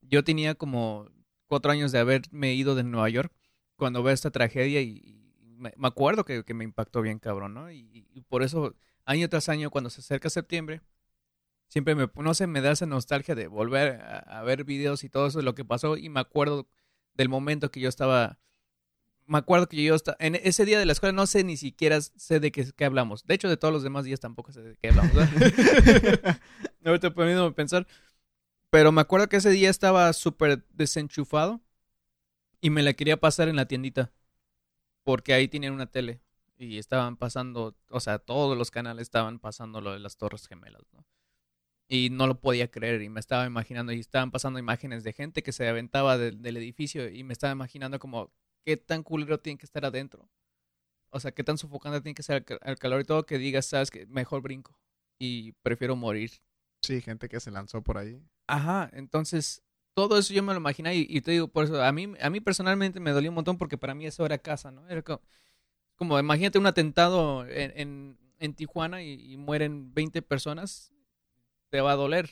yo 0.00 0.24
tenía 0.24 0.54
como 0.54 1.06
cuatro 1.46 1.70
años 1.70 1.92
de 1.92 1.98
haberme 1.98 2.54
ido 2.54 2.74
de 2.74 2.84
Nueva 2.84 3.08
York 3.10 3.32
cuando 3.76 4.02
veo 4.02 4.14
esta 4.14 4.30
tragedia 4.30 4.80
y, 4.80 5.20
me, 5.58 5.72
acuerdo 5.82 6.24
que, 6.24 6.44
me 6.54 6.64
impactó 6.64 7.02
bien 7.02 7.18
cabrón, 7.18 7.52
¿no? 7.54 7.70
Y, 7.70 8.24
por 8.28 8.42
eso, 8.42 8.74
año 9.04 9.28
tras 9.28 9.48
año, 9.48 9.70
cuando 9.70 9.90
se 9.90 10.00
acerca 10.00 10.30
septiembre, 10.30 10.80
siempre 11.68 11.94
me, 11.94 12.08
no 12.14 12.34
sé, 12.34 12.46
me 12.46 12.60
da 12.60 12.72
esa 12.72 12.86
nostalgia 12.86 13.34
de 13.34 13.48
volver 13.48 14.00
a, 14.00 14.42
ver 14.42 14.64
videos 14.64 15.04
y 15.04 15.10
todo 15.10 15.26
eso 15.26 15.38
de 15.38 15.44
lo 15.44 15.54
que 15.54 15.64
pasó 15.64 15.96
y 15.96 16.08
me 16.08 16.20
acuerdo 16.20 16.68
del 17.14 17.28
momento 17.28 17.70
que 17.70 17.80
yo 17.80 17.88
estaba, 17.88 18.38
me 19.30 19.38
acuerdo 19.38 19.68
que 19.68 19.80
yo 19.80 19.94
en 20.18 20.34
ese 20.34 20.64
día 20.64 20.80
de 20.80 20.84
la 20.86 20.90
escuela 20.90 21.12
no 21.12 21.24
sé 21.24 21.44
ni 21.44 21.56
siquiera 21.56 22.00
sé 22.00 22.40
de 22.40 22.50
qué, 22.50 22.66
qué 22.76 22.84
hablamos. 22.84 23.24
De 23.24 23.34
hecho, 23.34 23.48
de 23.48 23.56
todos 23.56 23.72
los 23.72 23.84
demás 23.84 24.04
días 24.04 24.18
tampoco 24.18 24.50
sé 24.50 24.60
de 24.60 24.76
qué 24.76 24.88
hablamos. 24.88 25.12
Ahorita 26.84 27.14
poniéndome 27.14 27.52
pensar. 27.52 27.86
Pero 28.70 28.90
me 28.90 29.00
acuerdo 29.00 29.28
que 29.28 29.36
ese 29.36 29.50
día 29.50 29.70
estaba 29.70 30.12
súper 30.14 30.66
desenchufado 30.70 31.60
y 32.60 32.70
me 32.70 32.82
la 32.82 32.92
quería 32.94 33.20
pasar 33.20 33.46
en 33.46 33.54
la 33.54 33.66
tiendita. 33.66 34.10
Porque 35.04 35.32
ahí 35.32 35.46
tenían 35.46 35.74
una 35.74 35.86
tele 35.86 36.20
y 36.58 36.78
estaban 36.78 37.16
pasando, 37.16 37.76
o 37.88 38.00
sea, 38.00 38.18
todos 38.18 38.58
los 38.58 38.72
canales 38.72 39.02
estaban 39.02 39.38
pasando 39.38 39.80
lo 39.80 39.92
de 39.92 40.00
las 40.00 40.16
Torres 40.16 40.48
Gemelas, 40.48 40.82
¿no? 40.92 41.06
Y 41.86 42.10
no 42.10 42.26
lo 42.26 42.40
podía 42.40 42.68
creer 42.68 43.00
y 43.00 43.08
me 43.08 43.20
estaba 43.20 43.46
imaginando 43.46 43.92
y 43.92 44.00
estaban 44.00 44.32
pasando 44.32 44.58
imágenes 44.58 45.04
de 45.04 45.12
gente 45.12 45.44
que 45.44 45.52
se 45.52 45.68
aventaba 45.68 46.18
del 46.18 46.56
edificio 46.56 47.08
y 47.08 47.22
me 47.22 47.32
estaba 47.32 47.52
imaginando 47.52 48.00
como 48.00 48.32
qué 48.64 48.76
tan 48.76 49.02
culero 49.02 49.40
tiene 49.40 49.58
que 49.58 49.66
estar 49.66 49.84
adentro. 49.84 50.28
O 51.10 51.20
sea, 51.20 51.32
qué 51.32 51.42
tan 51.42 51.58
sofocante 51.58 52.00
tiene 52.00 52.14
que 52.14 52.22
ser 52.22 52.44
el, 52.62 52.78
calor 52.78 53.00
y 53.00 53.04
todo 53.04 53.26
que 53.26 53.38
digas, 53.38 53.66
sabes 53.66 53.90
que 53.90 54.06
mejor 54.06 54.42
brinco 54.42 54.78
y 55.18 55.52
prefiero 55.62 55.96
morir. 55.96 56.30
Sí, 56.82 57.00
gente 57.00 57.28
que 57.28 57.40
se 57.40 57.50
lanzó 57.50 57.82
por 57.82 57.98
ahí. 57.98 58.22
Ajá, 58.46 58.88
entonces 58.92 59.62
todo 59.94 60.18
eso 60.18 60.32
yo 60.32 60.42
me 60.42 60.52
lo 60.52 60.60
imaginé 60.60 60.94
y, 60.94 61.20
te 61.20 61.32
digo, 61.32 61.48
por 61.48 61.64
eso 61.64 61.82
a 61.82 61.92
mí, 61.92 62.14
a 62.20 62.30
mí 62.30 62.40
personalmente 62.40 63.00
me 63.00 63.10
dolió 63.10 63.30
un 63.30 63.34
montón 63.34 63.58
porque 63.58 63.76
para 63.76 63.94
mí 63.94 64.06
eso 64.06 64.24
era 64.24 64.38
casa, 64.38 64.70
¿no? 64.70 64.88
Era 64.88 65.02
como, 65.96 66.18
imagínate 66.18 66.58
un 66.58 66.66
atentado 66.66 67.46
en, 67.46 68.16
en, 68.38 68.54
Tijuana 68.54 69.02
y, 69.02 69.36
mueren 69.36 69.92
20 69.92 70.22
personas, 70.22 70.94
te 71.68 71.80
va 71.80 71.92
a 71.92 71.96
doler. 71.96 72.30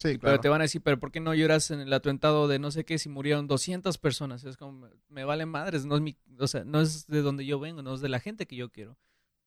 Sí, 0.00 0.18
claro. 0.18 0.20
Pero 0.20 0.40
te 0.40 0.48
van 0.48 0.62
a 0.62 0.64
decir, 0.64 0.80
pero 0.82 0.98
¿por 0.98 1.12
qué 1.12 1.20
no 1.20 1.34
lloras 1.34 1.70
en 1.70 1.80
el 1.80 1.92
atentado 1.92 2.48
de 2.48 2.58
no 2.58 2.70
sé 2.70 2.84
qué 2.84 2.98
si 2.98 3.10
murieron 3.10 3.46
200 3.46 3.98
personas? 3.98 4.44
Es 4.44 4.56
como, 4.56 4.88
me 5.08 5.24
vale 5.24 5.44
madres, 5.44 5.84
no 5.84 5.94
es 5.96 6.00
mi, 6.00 6.16
o 6.38 6.46
sea, 6.46 6.64
no 6.64 6.80
es 6.80 7.06
de 7.06 7.20
donde 7.20 7.44
yo 7.44 7.60
vengo, 7.60 7.82
no 7.82 7.94
es 7.94 8.00
de 8.00 8.08
la 8.08 8.18
gente 8.18 8.46
que 8.46 8.56
yo 8.56 8.70
quiero. 8.70 8.96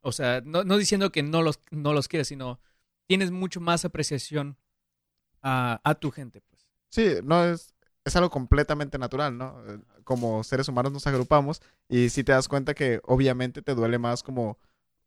O 0.01 0.11
sea, 0.11 0.41
no, 0.45 0.63
no 0.63 0.77
diciendo 0.77 1.11
que 1.11 1.23
no 1.23 1.41
los, 1.41 1.59
no 1.71 1.93
los 1.93 2.07
quieres, 2.07 2.27
sino 2.27 2.59
tienes 3.07 3.31
mucho 3.31 3.61
más 3.61 3.83
apreciación 3.83 4.57
a, 5.41 5.97
tu 5.99 6.11
gente, 6.11 6.41
pues. 6.41 6.67
Sí, 6.89 7.15
no 7.23 7.43
es, 7.45 7.73
es 8.05 8.15
algo 8.15 8.29
completamente 8.29 8.97
natural, 8.97 9.37
¿no? 9.37 9.61
Eh, 9.67 9.79
como 10.03 10.43
seres 10.43 10.67
humanos 10.67 10.91
nos 10.91 11.07
agrupamos 11.07 11.61
y 11.89 12.09
si 12.09 12.23
te 12.23 12.31
das 12.31 12.47
cuenta 12.47 12.73
que 12.73 13.01
obviamente 13.03 13.61
te 13.61 13.75
duele 13.75 13.97
más 13.97 14.23
como, 14.23 14.57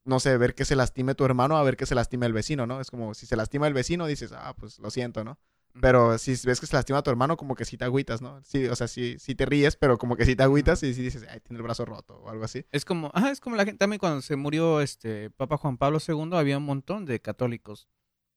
no 0.06 0.20
sé, 0.20 0.36
ver 0.38 0.54
que 0.54 0.64
se 0.64 0.76
lastime 0.76 1.14
tu 1.14 1.24
hermano 1.24 1.56
a 1.56 1.62
ver 1.62 1.76
que 1.76 1.86
se 1.86 1.94
lastime 1.94 2.26
el 2.26 2.32
vecino, 2.32 2.66
¿no? 2.66 2.80
Es 2.80 2.90
como 2.90 3.14
si 3.14 3.26
se 3.26 3.36
lastima 3.36 3.66
el 3.66 3.74
vecino 3.74 4.06
dices, 4.06 4.32
ah, 4.32 4.54
pues 4.58 4.78
lo 4.78 4.90
siento, 4.90 5.24
¿no? 5.24 5.38
Pero 5.80 6.16
si 6.16 6.30
ves 6.44 6.58
que 6.58 6.66
se 6.66 6.74
lastima 6.74 7.00
a 7.00 7.02
tu 7.02 7.10
hermano, 7.10 7.36
como 7.36 7.54
que 7.54 7.66
sí 7.66 7.76
te 7.76 7.84
agüitas, 7.84 8.22
¿no? 8.22 8.42
Sí, 8.44 8.66
o 8.66 8.74
sea, 8.74 8.88
sí, 8.88 9.16
sí 9.18 9.34
te 9.34 9.44
ríes, 9.44 9.76
pero 9.76 9.98
como 9.98 10.16
que 10.16 10.24
sí 10.24 10.34
te 10.34 10.42
agüitas 10.42 10.82
y 10.82 10.94
sí 10.94 11.02
dices, 11.02 11.26
ay, 11.28 11.40
tiene 11.40 11.58
el 11.58 11.62
brazo 11.62 11.84
roto 11.84 12.18
o 12.18 12.30
algo 12.30 12.44
así. 12.44 12.64
Es 12.72 12.86
como, 12.86 13.10
ah, 13.12 13.30
es 13.30 13.40
como 13.40 13.56
la 13.56 13.64
gente, 13.64 13.78
también 13.78 13.98
cuando 13.98 14.22
se 14.22 14.36
murió 14.36 14.80
este 14.80 15.28
Papa 15.30 15.58
Juan 15.58 15.76
Pablo 15.76 15.98
II, 16.06 16.30
había 16.32 16.56
un 16.56 16.64
montón 16.64 17.04
de 17.04 17.20
católicos 17.20 17.88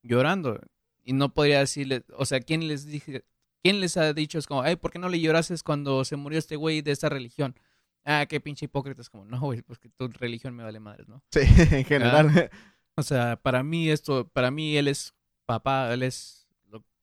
llorando 0.04 0.60
y 1.04 1.14
no 1.14 1.34
podría 1.34 1.60
decirle, 1.60 2.04
o 2.18 2.26
sea, 2.26 2.42
¿quién 2.42 2.68
les 2.68 2.86
dije, 2.86 3.24
quién 3.64 3.80
les 3.80 3.96
ha 3.96 4.14
dicho 4.14 4.38
es 4.38 4.46
como, 4.46 4.62
ay, 4.62 4.76
¿por 4.76 4.92
qué 4.92 5.00
no 5.00 5.08
le 5.08 5.22
llorases 5.22 5.64
cuando 5.64 6.04
se 6.04 6.18
murió 6.18 6.40
este 6.40 6.58
güey 6.58 6.82
de 6.82 6.92
esta 6.92 7.08
religión? 7.08 7.56
Ah, 8.12 8.26
qué 8.26 8.40
pinche 8.40 8.66
hipócrita, 8.66 9.02
es 9.04 9.10
como, 9.10 9.24
no, 9.24 9.40
güey, 9.40 9.62
pues 9.62 9.78
que 9.78 9.88
tu 9.88 10.08
religión 10.08 10.56
me 10.56 10.64
vale 10.64 10.80
madres, 10.80 11.08
¿no? 11.08 11.22
Sí, 11.32 11.42
en 11.76 11.86
general. 11.86 12.50
o 12.96 13.04
sea, 13.04 13.36
para 13.40 13.62
mí 13.62 13.92
esto, 13.92 14.28
para 14.30 14.50
mí 14.50 14.76
él 14.78 14.88
es 14.88 15.14
papá, 15.46 15.94
él 15.94 16.02
es, 16.02 16.48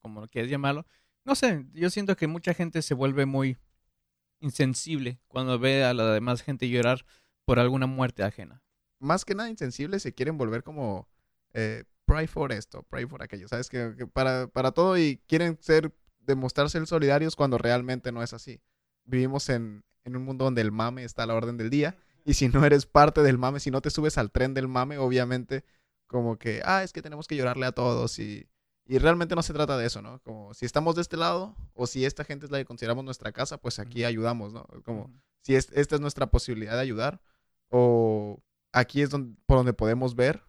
como 0.02 0.26
quieres 0.26 0.50
llamarlo. 0.50 0.84
No 1.24 1.36
sé, 1.36 1.64
yo 1.74 1.90
siento 1.90 2.16
que 2.16 2.26
mucha 2.26 2.54
gente 2.54 2.82
se 2.82 2.94
vuelve 2.94 3.24
muy 3.24 3.56
insensible 4.40 5.20
cuando 5.28 5.60
ve 5.60 5.84
a 5.84 5.94
la 5.94 6.12
demás 6.12 6.42
gente 6.42 6.68
llorar 6.68 7.06
por 7.44 7.60
alguna 7.60 7.86
muerte 7.86 8.24
ajena. 8.24 8.60
Más 8.98 9.24
que 9.24 9.36
nada 9.36 9.48
insensible, 9.48 10.00
se 10.00 10.12
quieren 10.12 10.36
volver 10.36 10.64
como 10.64 11.08
eh, 11.54 11.84
pray 12.04 12.26
for 12.26 12.50
esto, 12.50 12.82
pray 12.90 13.06
for 13.06 13.22
aquello, 13.22 13.46
¿sabes? 13.46 13.68
Que, 13.68 14.08
para, 14.12 14.48
para 14.48 14.72
todo 14.72 14.98
y 14.98 15.20
quieren 15.28 15.56
ser, 15.60 15.92
demostrarse 16.18 16.84
solidarios 16.84 17.36
cuando 17.36 17.58
realmente 17.58 18.10
no 18.10 18.24
es 18.24 18.32
así. 18.32 18.60
Vivimos 19.04 19.48
en, 19.50 19.84
en 20.06 20.16
un 20.16 20.24
mundo 20.24 20.44
donde 20.44 20.62
el 20.62 20.72
mame 20.72 21.04
está 21.04 21.24
a 21.24 21.26
la 21.26 21.34
orden 21.34 21.56
del 21.56 21.68
día 21.68 21.96
y 22.24 22.34
si 22.34 22.48
no 22.48 22.64
eres 22.64 22.86
parte 22.86 23.22
del 23.22 23.38
mame, 23.38 23.60
si 23.60 23.70
no 23.70 23.82
te 23.82 23.90
subes 23.90 24.16
al 24.18 24.30
tren 24.30 24.54
del 24.54 24.68
mame, 24.68 24.98
obviamente 24.98 25.64
como 26.06 26.38
que, 26.38 26.62
ah, 26.64 26.82
es 26.82 26.92
que 26.92 27.02
tenemos 27.02 27.26
que 27.26 27.36
llorarle 27.36 27.66
a 27.66 27.72
todos 27.72 28.18
y, 28.20 28.48
y 28.86 28.98
realmente 28.98 29.34
no 29.34 29.42
se 29.42 29.52
trata 29.52 29.76
de 29.76 29.86
eso, 29.86 30.00
¿no? 30.00 30.20
Como 30.22 30.54
si 30.54 30.64
estamos 30.64 30.94
de 30.94 31.02
este 31.02 31.16
lado 31.16 31.56
o 31.74 31.86
si 31.86 32.04
esta 32.04 32.24
gente 32.24 32.46
es 32.46 32.52
la 32.52 32.58
que 32.58 32.64
consideramos 32.64 33.04
nuestra 33.04 33.32
casa, 33.32 33.58
pues 33.58 33.80
aquí 33.80 34.04
ayudamos, 34.04 34.52
¿no? 34.52 34.66
Como 34.84 35.10
si 35.42 35.56
esta 35.56 35.94
es 35.94 36.00
nuestra 36.00 36.28
posibilidad 36.28 36.74
de 36.74 36.80
ayudar 36.80 37.20
o 37.68 38.40
aquí 38.72 39.02
es 39.02 39.10
donde, 39.10 39.36
por 39.46 39.58
donde 39.58 39.72
podemos 39.72 40.14
ver 40.14 40.42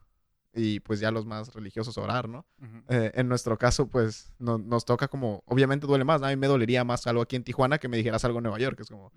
y 0.58 0.80
pues 0.80 1.00
ya 1.00 1.12
los 1.12 1.26
más 1.26 1.54
religiosos 1.54 1.98
orar, 1.98 2.28
¿no? 2.28 2.46
Eh, 2.90 3.12
en 3.14 3.30
nuestro 3.30 3.58
caso, 3.58 3.88
pues 3.88 4.34
nos 4.40 4.86
toca 4.86 5.08
como, 5.08 5.44
obviamente 5.46 5.86
duele 5.86 6.04
más, 6.04 6.22
a 6.24 6.30
mí 6.30 6.36
me 6.36 6.48
dolería 6.48 6.84
más 6.84 7.06
algo 7.06 7.22
aquí 7.22 7.36
en 7.36 7.44
Tijuana 7.44 7.78
que 7.78 7.88
me 7.88 7.98
dijeras 7.98 8.26
algo 8.26 8.40
en 8.40 8.44
Nueva 8.44 8.60
York, 8.60 8.80
es 8.80 8.90
como, 8.90 9.12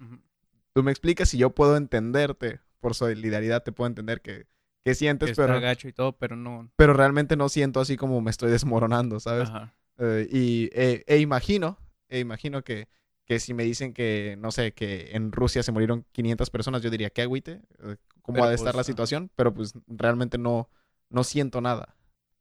tú 0.74 0.82
me 0.82 0.90
explicas 0.90 1.30
si 1.30 1.38
yo 1.38 1.50
puedo 1.50 1.76
entenderte, 1.76 2.60
por 2.80 2.94
solidaridad 2.94 3.62
te 3.62 3.72
puedo 3.72 3.88
entender 3.88 4.20
que, 4.20 4.46
que 4.84 4.94
sientes, 4.94 5.34
pero... 5.34 5.60
gacho 5.60 5.88
y 5.88 5.92
todo, 5.92 6.12
pero 6.12 6.36
no... 6.36 6.70
Pero 6.76 6.92
realmente 6.92 7.36
no 7.36 7.48
siento 7.48 7.80
así 7.80 7.96
como 7.96 8.20
me 8.20 8.30
estoy 8.30 8.50
desmoronando, 8.50 9.18
¿sabes? 9.18 9.50
Eh, 9.98 10.28
y 10.30 10.70
e, 10.72 11.04
e, 11.06 11.18
imagino, 11.18 11.78
e 12.08 12.18
imagino 12.18 12.62
que, 12.62 12.88
que 13.24 13.40
si 13.40 13.54
me 13.54 13.64
dicen 13.64 13.92
que, 13.92 14.36
no 14.38 14.50
sé, 14.50 14.72
que 14.72 15.10
en 15.12 15.32
Rusia 15.32 15.62
se 15.62 15.72
murieron 15.72 16.04
500 16.12 16.50
personas, 16.50 16.82
yo 16.82 16.90
diría, 16.90 17.10
¿qué 17.10 17.22
agüite? 17.22 17.62
Eh, 17.82 17.96
¿Cómo 18.22 18.44
ha 18.44 18.48
de 18.48 18.54
estar 18.54 18.74
la 18.74 18.84
situación? 18.84 19.30
Pero 19.36 19.52
pues 19.52 19.74
realmente 19.86 20.38
no 20.38 20.68
no 21.10 21.24
siento 21.24 21.60
nada. 21.60 21.96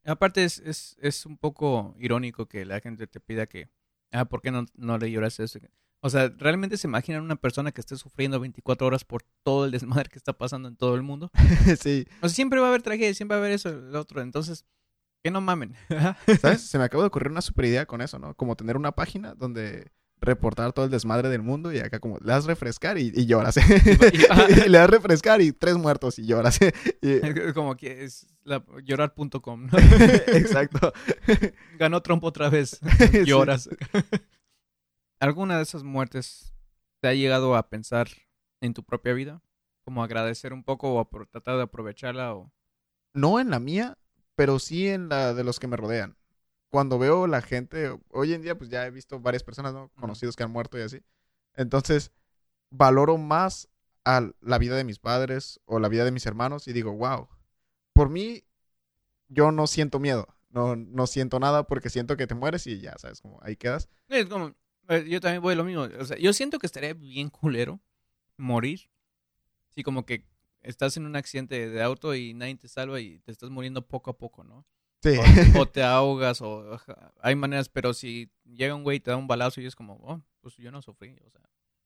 Aparte 0.06 0.44
es, 0.44 0.60
es, 0.60 0.98
es, 1.02 1.26
un 1.26 1.38
poco 1.38 1.96
irónico 2.00 2.48
que 2.48 2.66
la 2.66 2.80
gente 2.80 3.06
te 3.08 3.20
pida 3.20 3.48
que, 3.48 3.70
ah, 4.12 4.26
¿por 4.26 4.42
qué 4.42 4.52
no, 4.52 4.66
no 4.76 4.98
le 4.98 5.12
lloras 5.12 5.40
eso? 5.40 5.60
O 6.02 6.10
sea, 6.10 6.30
¿realmente 6.38 6.78
se 6.78 6.88
imaginan 6.88 7.24
una 7.24 7.36
persona 7.36 7.72
que 7.72 7.82
esté 7.82 7.98
sufriendo 7.98 8.40
24 8.40 8.88
horas 8.88 9.04
por 9.04 9.24
todo 9.44 9.66
el 9.66 9.72
desmadre 9.72 10.10
que 10.10 10.18
está 10.18 10.34
pasando 10.34 10.70
en 10.70 10.78
todo 10.78 10.96
el 10.96 11.02
mundo? 11.02 11.30
sí. 11.82 12.08
O 12.22 12.30
sea, 12.30 12.36
siempre 12.36 12.60
va 12.60 12.68
a 12.68 12.70
haber 12.70 12.82
tragedia, 12.82 13.14
siempre 13.14 13.36
va 13.36 13.44
a 13.44 13.46
haber 13.46 13.56
eso, 13.56 13.70
el 13.70 13.96
otro. 13.96 14.22
Entonces, 14.22 14.66
que 15.22 15.32
no 15.32 15.42
mamen. 15.42 15.76
¿Sabes? 16.42 16.62
Se 16.62 16.78
me 16.78 16.86
acaba 16.86 17.04
de 17.04 17.08
ocurrir 17.08 17.30
una 17.30 17.42
super 17.42 17.66
idea 17.66 17.86
con 17.86 18.02
eso, 18.02 18.18
¿no? 18.18 18.34
Como 18.36 18.56
tener 18.56 18.78
una 18.78 18.94
página 18.94 19.36
donde 19.36 19.92
reportar 20.22 20.74
todo 20.74 20.86
el 20.86 20.92
desmadre 20.92 21.30
del 21.30 21.42
mundo 21.42 21.72
y 21.72 21.80
acá 21.80 22.00
como 22.00 22.18
le 22.18 22.26
das 22.26 22.46
refrescar 22.46 22.98
y, 22.98 23.26
lloras. 23.26 23.56
le 24.68 24.78
das 24.78 24.90
refrescar 24.90 25.42
y 25.42 25.52
tres 25.52 25.78
muertos 25.78 26.20
y 26.20 26.26
lloras. 26.26 26.60
como 27.54 27.76
que 27.76 28.04
es 28.04 28.28
llorar.com. 28.84 29.70
Exacto. 30.28 30.94
Ganó 31.78 32.02
Trump 32.02 32.24
otra 32.24 32.50
vez. 32.50 32.80
Lloras. 33.26 33.70
¿Alguna 35.20 35.58
de 35.58 35.64
esas 35.64 35.84
muertes 35.84 36.54
¿Te 37.02 37.08
ha 37.08 37.14
llegado 37.14 37.56
a 37.56 37.70
pensar 37.70 38.10
en 38.60 38.74
tu 38.74 38.84
propia 38.84 39.14
vida? 39.14 39.42
Como 39.86 40.04
agradecer 40.04 40.52
un 40.52 40.66
poco 40.66 40.96
o 40.96 41.26
tratar 41.32 41.56
de 41.56 41.64
aprovecharla 41.64 42.36
o... 42.36 42.52
No 43.14 43.40
en 43.40 43.50
la 43.50 43.60
mía, 43.60 43.98
pero 44.36 44.60
sí 44.60 44.90
en 44.90 45.08
la 45.08 45.34
de 45.34 45.46
los 45.46 45.60
que 45.60 45.68
me 45.68 45.78
rodean. 45.78 46.18
Cuando 46.70 47.00
veo 47.00 47.28
la 47.28 47.42
gente, 47.42 47.98
hoy 48.10 48.34
en 48.34 48.42
día 48.42 48.58
pues 48.58 48.70
ya 48.70 48.86
he 48.86 48.92
visto 48.92 49.20
varias 49.20 49.44
personas, 49.44 49.74
¿no? 49.74 49.90
Conocidos 50.00 50.36
que 50.36 50.44
han 50.44 50.52
muerto 50.52 50.78
y 50.78 50.82
así. 50.82 51.02
Entonces, 51.56 52.12
valoro 52.70 53.18
más 53.18 53.70
a 54.06 54.32
la 54.42 54.58
vida 54.58 54.76
de 54.76 54.84
mis 54.84 55.00
padres 55.00 55.60
o 55.66 55.80
la 55.80 55.90
vida 55.90 56.06
de 56.06 56.12
mis 56.12 56.26
hermanos 56.26 56.68
y 56.68 56.74
digo, 56.74 56.94
wow, 56.94 57.28
por 57.94 58.10
mí 58.10 58.44
yo 59.28 59.52
no 59.52 59.68
siento 59.68 60.00
miedo, 60.00 60.28
no, 60.50 60.76
no 60.76 61.08
siento 61.08 61.40
nada 61.40 61.64
porque 61.68 61.90
siento 61.90 62.18
que 62.18 62.28
te 62.28 62.36
mueres 62.36 62.66
y 62.68 62.80
ya, 62.80 62.98
¿sabes? 62.98 63.22
Como 63.22 63.40
ahí 63.42 63.56
quedas. 63.56 63.90
Es 64.08 64.28
como, 64.28 64.56
eh, 64.88 65.06
yo 65.08 65.22
también 65.22 65.42
voy 65.42 65.56
lo 65.56 65.64
mismo. 65.64 65.84
O 66.00 66.06
sea, 66.06 66.18
yo 66.18 66.34
siento 66.34 66.60
que 66.60 66.66
estaría 66.66 66.94
bien 66.94 67.30
culero 67.30 67.80
morir. 68.38 68.90
Sí, 69.70 69.84
como 69.84 70.06
que 70.06 70.26
estás 70.62 70.98
en 70.98 71.06
un 71.06 71.16
accidente 71.16 71.70
de 71.70 71.84
auto 71.84 72.16
y 72.16 72.34
nadie 72.34 72.56
te 72.56 72.68
salva 72.68 73.00
y 73.00 73.20
te 73.20 73.32
estás 73.32 73.50
muriendo 73.50 73.88
poco 73.88 74.12
a 74.12 74.18
poco, 74.18 74.44
¿no? 74.44 74.66
Sí. 75.02 75.18
O, 75.56 75.62
o 75.62 75.66
te 75.72 75.84
ahogas 75.84 76.42
o 76.42 76.80
hay 77.22 77.36
maneras, 77.36 77.70
pero 77.70 77.94
si 77.94 78.30
llega 78.46 78.76
un 78.76 78.84
güey 78.84 78.98
y 78.98 79.00
te 79.00 79.12
da 79.12 79.18
un 79.18 79.28
balazo 79.28 79.62
y 79.62 79.66
es 79.66 79.76
como, 79.76 79.96
oh, 80.04 80.22
pues 80.42 80.58
yo 80.58 80.72
no 80.72 80.82
sufrí, 80.82 81.16
o 81.26 81.30
sea. 81.30 81.42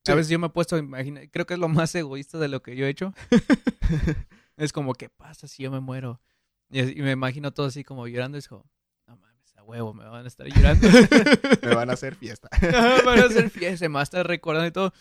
Sí. 0.05 0.11
A 0.11 0.15
veces 0.15 0.29
yo 0.29 0.39
me 0.39 0.47
he 0.47 0.49
puesto 0.49 0.75
a 0.75 0.79
imaginar, 0.79 1.29
creo 1.29 1.45
que 1.45 1.53
es 1.53 1.59
lo 1.59 1.69
más 1.69 1.95
egoísta 1.95 2.37
de 2.37 2.49
lo 2.49 2.61
que 2.61 2.75
yo 2.75 2.85
he 2.85 2.89
hecho. 2.89 3.13
es 4.57 4.73
como, 4.73 4.93
¿qué 4.95 5.09
pasa 5.09 5.47
si 5.47 5.63
yo 5.63 5.71
me 5.71 5.79
muero? 5.79 6.21
Y, 6.69 7.01
me 7.01 7.11
imagino 7.11 7.53
todo 7.53 7.67
así 7.67 7.83
como 7.83 8.07
llorando 8.07 8.37
y 8.37 8.39
es 8.39 8.47
como, 8.47 8.69
no 9.07 9.15
mames, 9.15 9.55
a 9.55 9.63
huevo, 9.63 9.93
me 9.93 10.05
van 10.05 10.25
a 10.25 10.27
estar 10.27 10.47
llorando. 10.47 10.87
me 11.61 11.75
van 11.75 11.89
a 11.89 11.93
hacer 11.93 12.15
fiesta. 12.15 12.49
Ajá, 12.51 13.01
Van 13.05 13.19
a 13.19 13.25
hacer 13.25 13.49
fiesta, 13.49 13.77
se 13.77 13.89
me 13.89 13.95
va 13.95 14.01
a 14.01 14.03
estar 14.03 14.27
recordando 14.27 14.67
y 14.67 14.71
todo. 14.71 14.93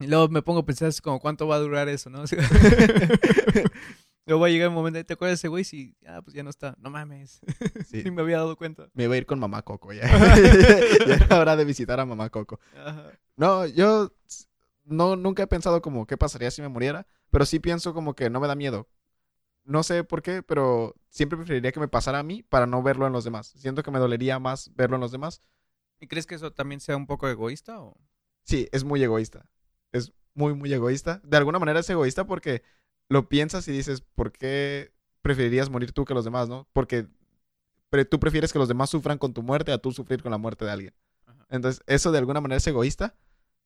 Y 0.00 0.06
luego 0.08 0.28
me 0.28 0.42
pongo 0.42 0.60
a 0.60 0.66
pensar 0.66 0.88
es 0.88 1.00
como 1.00 1.18
cuánto 1.18 1.46
va 1.46 1.56
a 1.56 1.60
durar 1.60 1.88
eso, 1.88 2.10
¿no? 2.10 2.24
Luego 4.26 4.40
va 4.40 4.48
a 4.48 4.50
llegar 4.50 4.68
un 4.68 4.74
momento, 4.74 5.02
¿te 5.04 5.12
acuerdas 5.14 5.38
de 5.38 5.40
ese 5.40 5.48
güey? 5.48 5.62
Si, 5.62 5.96
ah, 6.06 6.20
pues 6.20 6.34
ya 6.34 6.42
no 6.42 6.50
está. 6.50 6.76
No 6.80 6.90
mames. 6.90 7.40
Sí. 7.86 8.02
Ni 8.04 8.10
me 8.10 8.22
había 8.22 8.38
dado 8.38 8.56
cuenta. 8.56 8.88
Me 8.92 9.04
iba 9.04 9.14
a 9.14 9.16
ir 9.16 9.26
con 9.26 9.38
mamá 9.38 9.62
Coco 9.62 9.92
ya. 9.92 10.02
ya 11.06 11.14
era 11.14 11.38
hora 11.38 11.56
de 11.56 11.64
visitar 11.64 12.00
a 12.00 12.04
mamá 12.04 12.28
Coco. 12.30 12.58
Ajá. 12.74 13.12
No, 13.36 13.66
yo 13.66 14.12
no, 14.84 15.14
nunca 15.14 15.44
he 15.44 15.46
pensado 15.46 15.80
como 15.80 16.06
qué 16.06 16.16
pasaría 16.16 16.50
si 16.50 16.60
me 16.60 16.68
muriera, 16.68 17.06
pero 17.30 17.46
sí 17.46 17.60
pienso 17.60 17.94
como 17.94 18.14
que 18.14 18.28
no 18.28 18.40
me 18.40 18.48
da 18.48 18.56
miedo. 18.56 18.88
No 19.64 19.84
sé 19.84 20.02
por 20.02 20.22
qué, 20.22 20.42
pero 20.42 20.94
siempre 21.08 21.36
preferiría 21.36 21.70
que 21.70 21.80
me 21.80 21.88
pasara 21.88 22.18
a 22.18 22.22
mí 22.24 22.42
para 22.42 22.66
no 22.66 22.82
verlo 22.82 23.06
en 23.06 23.12
los 23.12 23.24
demás. 23.24 23.52
Siento 23.56 23.84
que 23.84 23.90
me 23.92 23.98
dolería 24.00 24.38
más 24.40 24.72
verlo 24.74 24.96
en 24.96 25.02
los 25.02 25.12
demás. 25.12 25.40
¿Y 26.00 26.08
crees 26.08 26.26
que 26.26 26.34
eso 26.34 26.52
también 26.52 26.80
sea 26.80 26.96
un 26.96 27.06
poco 27.06 27.28
egoísta? 27.28 27.80
O? 27.80 27.96
Sí, 28.42 28.68
es 28.72 28.84
muy 28.84 29.02
egoísta. 29.02 29.46
Es 29.92 30.12
muy, 30.34 30.54
muy 30.54 30.72
egoísta. 30.72 31.20
De 31.24 31.36
alguna 31.36 31.58
manera 31.58 31.80
es 31.80 31.90
egoísta 31.90 32.26
porque 32.26 32.62
lo 33.08 33.28
piensas 33.28 33.66
y 33.68 33.72
dices, 33.72 34.00
¿por 34.14 34.32
qué 34.32 34.92
preferirías 35.22 35.70
morir 35.70 35.92
tú 35.92 36.04
que 36.04 36.14
los 36.14 36.24
demás, 36.24 36.48
no? 36.48 36.68
Porque 36.72 37.06
pre- 37.90 38.04
tú 38.04 38.18
prefieres 38.20 38.52
que 38.52 38.58
los 38.58 38.68
demás 38.68 38.90
sufran 38.90 39.18
con 39.18 39.32
tu 39.34 39.42
muerte 39.42 39.72
a 39.72 39.78
tú 39.78 39.92
sufrir 39.92 40.22
con 40.22 40.30
la 40.32 40.38
muerte 40.38 40.64
de 40.64 40.70
alguien. 40.70 40.94
Ajá. 41.26 41.46
Entonces, 41.50 41.82
eso 41.86 42.12
de 42.12 42.18
alguna 42.18 42.40
manera 42.40 42.58
es 42.58 42.66
egoísta, 42.66 43.14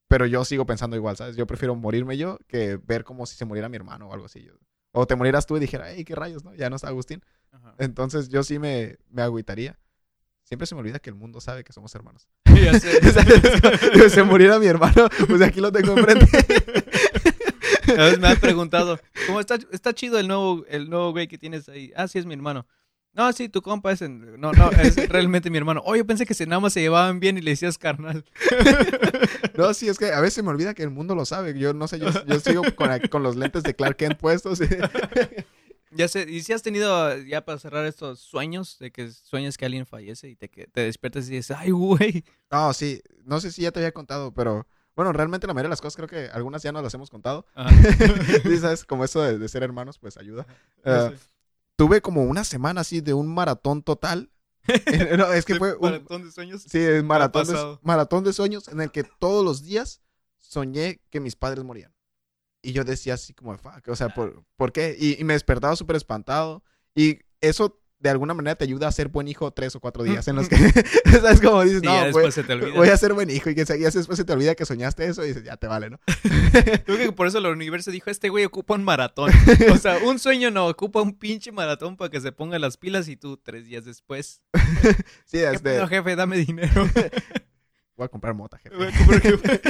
pero 0.08 0.26
yo 0.26 0.44
sigo 0.44 0.66
pensando 0.66 0.96
igual, 0.96 1.16
¿sabes? 1.16 1.36
Yo 1.36 1.46
prefiero 1.46 1.74
morirme 1.74 2.16
yo 2.16 2.38
que 2.48 2.76
ver 2.84 3.04
como 3.04 3.26
si 3.26 3.36
se 3.36 3.44
muriera 3.44 3.68
mi 3.68 3.76
hermano 3.76 4.08
o 4.08 4.12
algo 4.12 4.26
así. 4.26 4.42
Yo- 4.42 4.54
O 4.92 5.06
te 5.06 5.14
murieras 5.16 5.46
tú 5.46 5.56
y 5.56 5.60
dijera, 5.60 5.90
hey, 5.92 6.04
qué 6.04 6.14
rayos, 6.16 6.44
¿no? 6.44 6.54
Ya 6.54 6.68
no 6.68 6.76
está 6.76 6.88
Agustín. 6.88 7.22
Ajá. 7.52 7.74
Entonces, 7.78 8.28
yo 8.28 8.42
sí 8.42 8.58
me, 8.58 8.96
me 9.08 9.22
agüitaría. 9.22 9.78
Siempre 10.42 10.66
se 10.66 10.74
me 10.74 10.80
olvida 10.80 10.98
que 10.98 11.10
el 11.10 11.14
mundo 11.16 11.40
sabe 11.40 11.62
que 11.62 11.72
somos 11.72 11.94
hermanos. 11.94 12.28
Ya 12.60 12.78
sé. 12.78 12.98
Si 13.94 14.10
se 14.10 14.22
muriera 14.24 14.58
mi 14.58 14.66
hermano, 14.66 15.08
pues 15.28 15.40
aquí 15.42 15.60
lo 15.60 15.70
tengo 15.70 15.96
enfrente. 15.96 16.26
A 17.98 18.04
veces 18.04 18.18
me 18.20 18.28
han 18.28 18.38
preguntado, 18.40 18.98
¿cómo 19.26 19.40
está, 19.40 19.58
está 19.72 19.92
chido 19.94 20.18
el 20.18 20.28
nuevo, 20.28 20.64
el 20.68 20.88
nuevo 20.90 21.12
güey 21.12 21.28
que 21.28 21.38
tienes 21.38 21.68
ahí? 21.68 21.92
Ah, 21.96 22.08
sí, 22.08 22.18
es 22.18 22.26
mi 22.26 22.34
hermano. 22.34 22.66
No, 23.12 23.32
sí, 23.32 23.48
tu 23.48 23.60
compa 23.60 23.90
es... 23.90 24.02
en- 24.02 24.40
No, 24.40 24.52
no, 24.52 24.70
es 24.70 24.94
realmente 25.08 25.50
mi 25.50 25.58
hermano. 25.58 25.82
Oh, 25.84 25.96
yo 25.96 26.06
pensé 26.06 26.26
que 26.26 26.34
se, 26.34 26.46
nada 26.46 26.60
más 26.60 26.72
se 26.72 26.80
llevaban 26.80 27.18
bien 27.18 27.36
y 27.38 27.40
le 27.40 27.50
decías 27.50 27.76
carnal. 27.78 28.24
No, 29.56 29.74
sí, 29.74 29.88
es 29.88 29.98
que 29.98 30.10
a 30.12 30.20
veces 30.20 30.42
me 30.42 30.50
olvida 30.50 30.72
que 30.74 30.82
el 30.82 30.90
mundo 30.90 31.14
lo 31.14 31.26
sabe. 31.26 31.58
Yo 31.58 31.74
no 31.74 31.86
sé, 31.86 31.98
yo, 31.98 32.08
yo 32.26 32.40
sigo 32.40 32.62
con, 32.76 32.88
con 33.10 33.22
los 33.22 33.36
lentes 33.36 33.62
de 33.62 33.74
Clark 33.74 33.96
Kent 33.96 34.16
puestos. 34.18 34.58
Ya 35.90 36.06
sé, 36.08 36.24
y 36.30 36.40
si 36.42 36.52
has 36.52 36.62
tenido, 36.62 37.18
ya 37.18 37.44
para 37.44 37.58
cerrar 37.58 37.84
estos 37.84 38.20
sueños, 38.20 38.78
de 38.78 38.92
que 38.92 39.10
sueñas 39.10 39.58
que 39.58 39.66
alguien 39.66 39.84
fallece 39.86 40.28
y 40.28 40.36
te, 40.36 40.48
que- 40.48 40.66
te 40.68 40.82
despiertas 40.82 41.28
y 41.28 41.32
dices, 41.32 41.56
ay, 41.58 41.72
güey. 41.72 42.24
No, 42.50 42.72
sí, 42.72 43.02
no 43.24 43.40
sé 43.40 43.50
si 43.50 43.62
ya 43.62 43.72
te 43.72 43.80
había 43.80 43.92
contado, 43.92 44.32
pero 44.32 44.66
bueno, 45.00 45.14
realmente 45.14 45.46
la 45.46 45.54
mayoría 45.54 45.68
de 45.68 45.70
las 45.70 45.80
cosas 45.80 45.96
creo 45.96 46.08
que 46.10 46.30
algunas 46.30 46.62
ya 46.62 46.72
nos 46.72 46.82
las 46.82 46.92
hemos 46.92 47.08
contado. 47.08 47.46
Sí, 48.42 48.58
¿sabes? 48.58 48.84
Como 48.84 49.02
eso 49.02 49.22
de, 49.22 49.38
de 49.38 49.48
ser 49.48 49.62
hermanos, 49.62 49.98
pues 49.98 50.18
ayuda. 50.18 50.46
Sé. 50.84 51.16
tuve 51.74 52.02
como 52.02 52.24
una 52.24 52.44
semana 52.44 52.82
así 52.82 53.00
de 53.00 53.14
un 53.14 53.26
maratón 53.26 53.82
total. 53.82 54.30
Eh, 54.68 55.16
no, 55.16 55.32
es 55.32 55.46
que 55.46 55.54
fue 55.54 55.74
un 55.74 55.80
maratón 55.80 56.22
de 56.22 56.30
sueños. 56.30 56.64
sí, 56.68 56.78
es 56.80 57.02
maratón, 57.02 57.46
de, 57.46 57.78
maratón 57.80 58.24
de 58.24 58.34
sueños 58.34 58.68
en 58.68 58.82
el 58.82 58.90
que 58.92 59.04
todos 59.04 59.42
los 59.42 59.62
días 59.62 60.02
soñé 60.38 61.00
que 61.08 61.18
mis 61.18 61.34
padres 61.34 61.64
morían. 61.64 61.94
Y 62.60 62.72
yo 62.72 62.84
decía 62.84 63.14
así 63.14 63.32
como, 63.32 63.56
fuck, 63.56 63.88
o 63.88 63.96
sea, 63.96 64.10
¿por, 64.10 64.44
¿por 64.56 64.70
qué? 64.70 64.98
Y, 65.00 65.18
y 65.18 65.24
me 65.24 65.32
despertaba 65.32 65.76
súper 65.76 65.96
espantado. 65.96 66.62
Y 66.94 67.20
eso 67.40 67.79
de 68.00 68.08
alguna 68.10 68.32
manera 68.32 68.56
te 68.56 68.64
ayuda 68.64 68.88
a 68.88 68.92
ser 68.92 69.08
buen 69.08 69.28
hijo 69.28 69.50
tres 69.52 69.76
o 69.76 69.80
cuatro 69.80 70.02
días 70.02 70.26
en 70.26 70.34
los 70.36 70.48
que, 70.48 70.56
¿sabes? 71.20 71.40
Como 71.40 71.62
dices, 71.62 71.82
no, 71.82 71.92
ya 71.92 71.98
voy, 71.98 72.06
después 72.06 72.34
se 72.34 72.42
te 72.44 72.54
olvida. 72.54 72.74
voy 72.74 72.88
a 72.88 72.96
ser 72.96 73.12
buen 73.12 73.28
hijo. 73.30 73.50
Y 73.50 73.54
que 73.54 73.66
se- 73.66 73.76
y 73.76 73.80
después 73.82 74.16
se 74.16 74.24
te 74.24 74.32
olvida 74.32 74.54
que 74.54 74.64
soñaste 74.64 75.04
eso 75.04 75.22
y 75.22 75.28
dices, 75.28 75.44
ya 75.44 75.56
te 75.58 75.66
vale, 75.66 75.90
¿no? 75.90 76.00
Creo 76.86 76.96
que 76.96 77.12
por 77.12 77.26
eso 77.26 77.38
el 77.38 77.46
universo 77.46 77.90
dijo, 77.90 78.08
este 78.10 78.30
güey 78.30 78.46
ocupa 78.46 78.74
un 78.74 78.84
maratón. 78.84 79.30
O 79.70 79.76
sea, 79.76 79.98
un 79.98 80.18
sueño 80.18 80.50
no, 80.50 80.66
ocupa 80.66 81.02
un 81.02 81.18
pinche 81.18 81.52
maratón 81.52 81.96
para 81.98 82.10
que 82.10 82.20
se 82.22 82.32
ponga 82.32 82.58
las 82.58 82.78
pilas 82.78 83.06
y 83.08 83.16
tú 83.16 83.36
tres 83.36 83.66
días 83.66 83.84
después. 83.84 84.40
Sí, 85.26 85.38
¿Qué 85.38 85.44
este, 85.50 85.58
pedo, 85.60 85.86
jefe? 85.86 86.16
Dame 86.16 86.38
dinero. 86.38 86.88
voy 87.96 88.04
a 88.06 88.08
comprar 88.08 88.34
mota, 88.34 88.58
jefe. 88.58 88.74
Voy 88.76 88.86
a 88.88 88.98
comprar 88.98 89.20
jefe. 89.22 89.60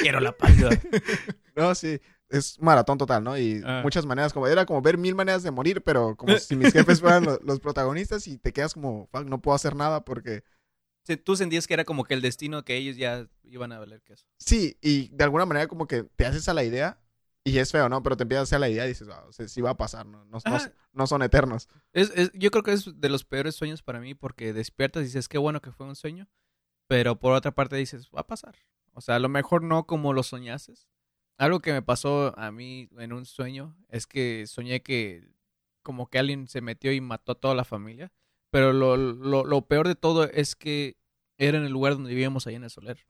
Quiero 0.00 0.20
la 0.20 0.32
pálida. 0.32 0.70
No, 1.54 1.74
sí, 1.74 2.00
es 2.30 2.58
maratón 2.60 2.98
total, 2.98 3.22
¿no? 3.22 3.36
Y 3.38 3.60
Ah. 3.64 3.80
muchas 3.82 4.06
maneras, 4.06 4.32
como 4.32 4.46
era 4.46 4.64
como 4.66 4.80
ver 4.82 4.98
mil 4.98 5.14
maneras 5.14 5.42
de 5.42 5.50
morir, 5.50 5.82
pero 5.82 6.16
como 6.16 6.34
si 6.48 6.56
mis 6.56 6.72
jefes 6.72 7.00
fueran 7.00 7.24
lo- 7.24 7.38
los, 7.42 7.60
protagonistas 7.60 8.26
y 8.26 8.38
te 8.38 8.52
quedas 8.52 8.74
como, 8.74 9.06
fuck, 9.08 9.24
no 9.26 9.40
puedo 9.40 9.54
hacer 9.54 9.76
nada 9.76 10.04
porque 10.04 10.42
Sí, 11.06 11.18
Tú 11.18 11.36
sentías 11.36 11.66
que 11.66 11.74
era 11.74 11.84
como 11.84 12.04
que 12.04 12.14
el 12.14 12.22
destino 12.22 12.64
que 12.64 12.76
ellos 12.76 12.96
ya 12.96 13.28
iban 13.42 13.72
a 13.72 13.78
valer 13.78 14.00
queso. 14.02 14.26
sí, 14.38 14.78
y 14.80 15.08
de 15.10 15.24
alguna 15.24 15.44
manera 15.44 15.66
como 15.68 15.86
que 15.86 16.04
te 16.04 16.24
haces 16.24 16.48
a 16.48 16.54
la 16.54 16.64
idea 16.64 16.98
y 17.44 17.58
es 17.58 17.70
feo, 17.72 17.90
¿no? 17.90 18.02
Pero 18.02 18.16
te 18.16 18.22
empiezas 18.22 18.40
a 18.40 18.44
hacer 18.44 18.60
la 18.60 18.70
idea 18.70 18.86
y 18.86 18.88
dices, 18.88 19.06
wow, 19.06 19.30
sí, 19.30 19.46
sí 19.48 19.60
va 19.60 19.70
a 19.70 19.76
pasar, 19.76 20.06
¿no? 20.06 20.24
No, 20.24 20.38
no- 20.42 20.56
Ajá. 20.56 20.72
no 20.94 21.06
son 21.06 21.20
eternos. 21.22 21.68
Es, 21.92 22.10
es- 22.16 22.30
yo 22.32 22.50
creo 22.50 22.62
que 22.62 22.72
es 22.72 22.98
de 22.98 23.08
los 23.10 23.22
peores 23.24 23.54
sueños 23.54 23.82
para 23.82 24.00
mí 24.00 24.14
porque 24.14 24.54
despiertas 24.54 25.02
y 25.02 25.06
dices, 25.06 25.28
qué 25.28 25.36
bueno 25.36 25.60
que 25.60 25.72
fue 25.72 25.84
un 25.86 25.94
sueño, 25.94 26.26
pero 26.88 27.18
por 27.20 27.34
otra 27.34 27.50
parte 27.54 27.76
dices, 27.76 28.08
va 28.16 28.20
a 28.22 28.26
pasar. 28.26 28.56
O 28.94 29.02
sea, 29.02 29.16
a 29.16 29.18
lo 29.18 29.28
mejor 29.28 29.62
no 29.62 29.86
como 29.86 30.14
lo 30.14 30.22
soñaste. 30.22 30.72
Algo 31.36 31.60
que 31.60 31.72
me 31.72 31.82
pasó 31.82 32.38
a 32.38 32.50
mí 32.50 32.88
en 32.98 33.12
un 33.12 33.26
sueño 33.26 33.76
es 33.88 34.06
que 34.06 34.46
soñé 34.46 34.82
que 34.82 35.28
como 35.82 36.08
que 36.08 36.18
alguien 36.18 36.48
se 36.48 36.60
metió 36.60 36.92
y 36.92 37.00
mató 37.00 37.32
a 37.32 37.40
toda 37.40 37.54
la 37.54 37.64
familia, 37.64 38.12
pero 38.50 38.72
lo, 38.72 38.96
lo, 38.96 39.44
lo 39.44 39.62
peor 39.66 39.88
de 39.88 39.96
todo 39.96 40.24
es 40.24 40.54
que 40.54 40.96
era 41.38 41.58
en 41.58 41.64
el 41.64 41.72
lugar 41.72 41.94
donde 41.94 42.10
vivíamos 42.10 42.46
ahí 42.46 42.54
en 42.54 42.64
el 42.64 42.70
Soler. 42.70 43.04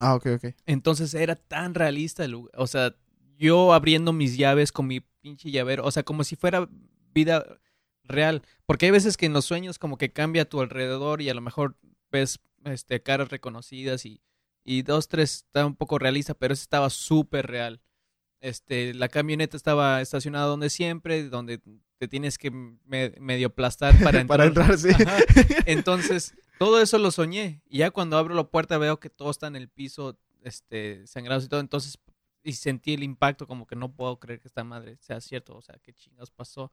Ah, 0.00 0.14
ok, 0.14 0.26
ok. 0.36 0.44
Entonces 0.66 1.14
era 1.14 1.36
tan 1.36 1.74
realista 1.74 2.24
el 2.24 2.32
lugar. 2.32 2.52
O 2.56 2.66
sea, 2.66 2.96
yo 3.36 3.72
abriendo 3.72 4.12
mis 4.12 4.36
llaves 4.36 4.72
con 4.72 4.86
mi 4.86 5.00
pinche 5.00 5.50
llavero. 5.50 5.84
O 5.84 5.90
sea, 5.90 6.02
como 6.02 6.24
si 6.24 6.36
fuera 6.36 6.68
vida 7.12 7.44
real. 8.04 8.42
Porque 8.66 8.86
hay 8.86 8.92
veces 8.92 9.16
que 9.16 9.26
en 9.26 9.32
los 9.32 9.44
sueños 9.44 9.78
como 9.78 9.98
que 9.98 10.12
cambia 10.12 10.42
a 10.42 10.48
tu 10.48 10.60
alrededor 10.60 11.22
y 11.22 11.30
a 11.30 11.34
lo 11.34 11.40
mejor 11.40 11.76
ves 12.10 12.40
este, 12.64 13.02
caras 13.02 13.28
reconocidas 13.28 14.04
y, 14.06 14.20
y 14.64 14.82
dos, 14.82 15.08
tres 15.08 15.44
está 15.46 15.64
un 15.66 15.74
poco 15.76 15.98
realista, 15.98 16.34
pero 16.34 16.54
ese 16.54 16.62
estaba 16.62 16.90
súper 16.90 17.46
real. 17.46 17.80
Este, 18.40 18.94
la 18.94 19.08
camioneta 19.08 19.56
estaba 19.56 20.00
estacionada 20.00 20.46
donde 20.46 20.70
siempre, 20.70 21.28
donde 21.28 21.60
te 21.98 22.06
tienes 22.06 22.38
que 22.38 22.50
me- 22.50 23.14
medio 23.18 23.48
aplastar 23.48 23.94
para 24.02 24.20
entrar. 24.20 24.38
Para 24.38 24.44
entrar, 24.46 24.78
sí. 24.78 24.90
Ajá. 24.90 25.18
Entonces, 25.66 26.34
todo 26.58 26.80
eso 26.80 26.98
lo 26.98 27.10
soñé. 27.10 27.62
Y 27.68 27.78
ya 27.78 27.90
cuando 27.90 28.16
abro 28.16 28.34
la 28.34 28.44
puerta 28.44 28.78
veo 28.78 29.00
que 29.00 29.10
todo 29.10 29.30
está 29.30 29.46
en 29.48 29.56
el 29.56 29.68
piso, 29.68 30.18
este, 30.42 31.06
sangrados 31.06 31.44
y 31.44 31.48
todo. 31.48 31.60
Entonces, 31.60 31.98
y 32.44 32.52
sentí 32.52 32.94
el 32.94 33.02
impacto 33.02 33.46
como 33.46 33.66
que 33.66 33.74
no 33.76 33.92
puedo 33.94 34.18
creer 34.20 34.40
que 34.40 34.48
esta 34.48 34.62
madre 34.64 34.96
sea 35.00 35.20
cierto. 35.20 35.56
O 35.56 35.62
sea, 35.62 35.76
qué 35.82 35.92
chingados 35.92 36.30
pasó. 36.30 36.70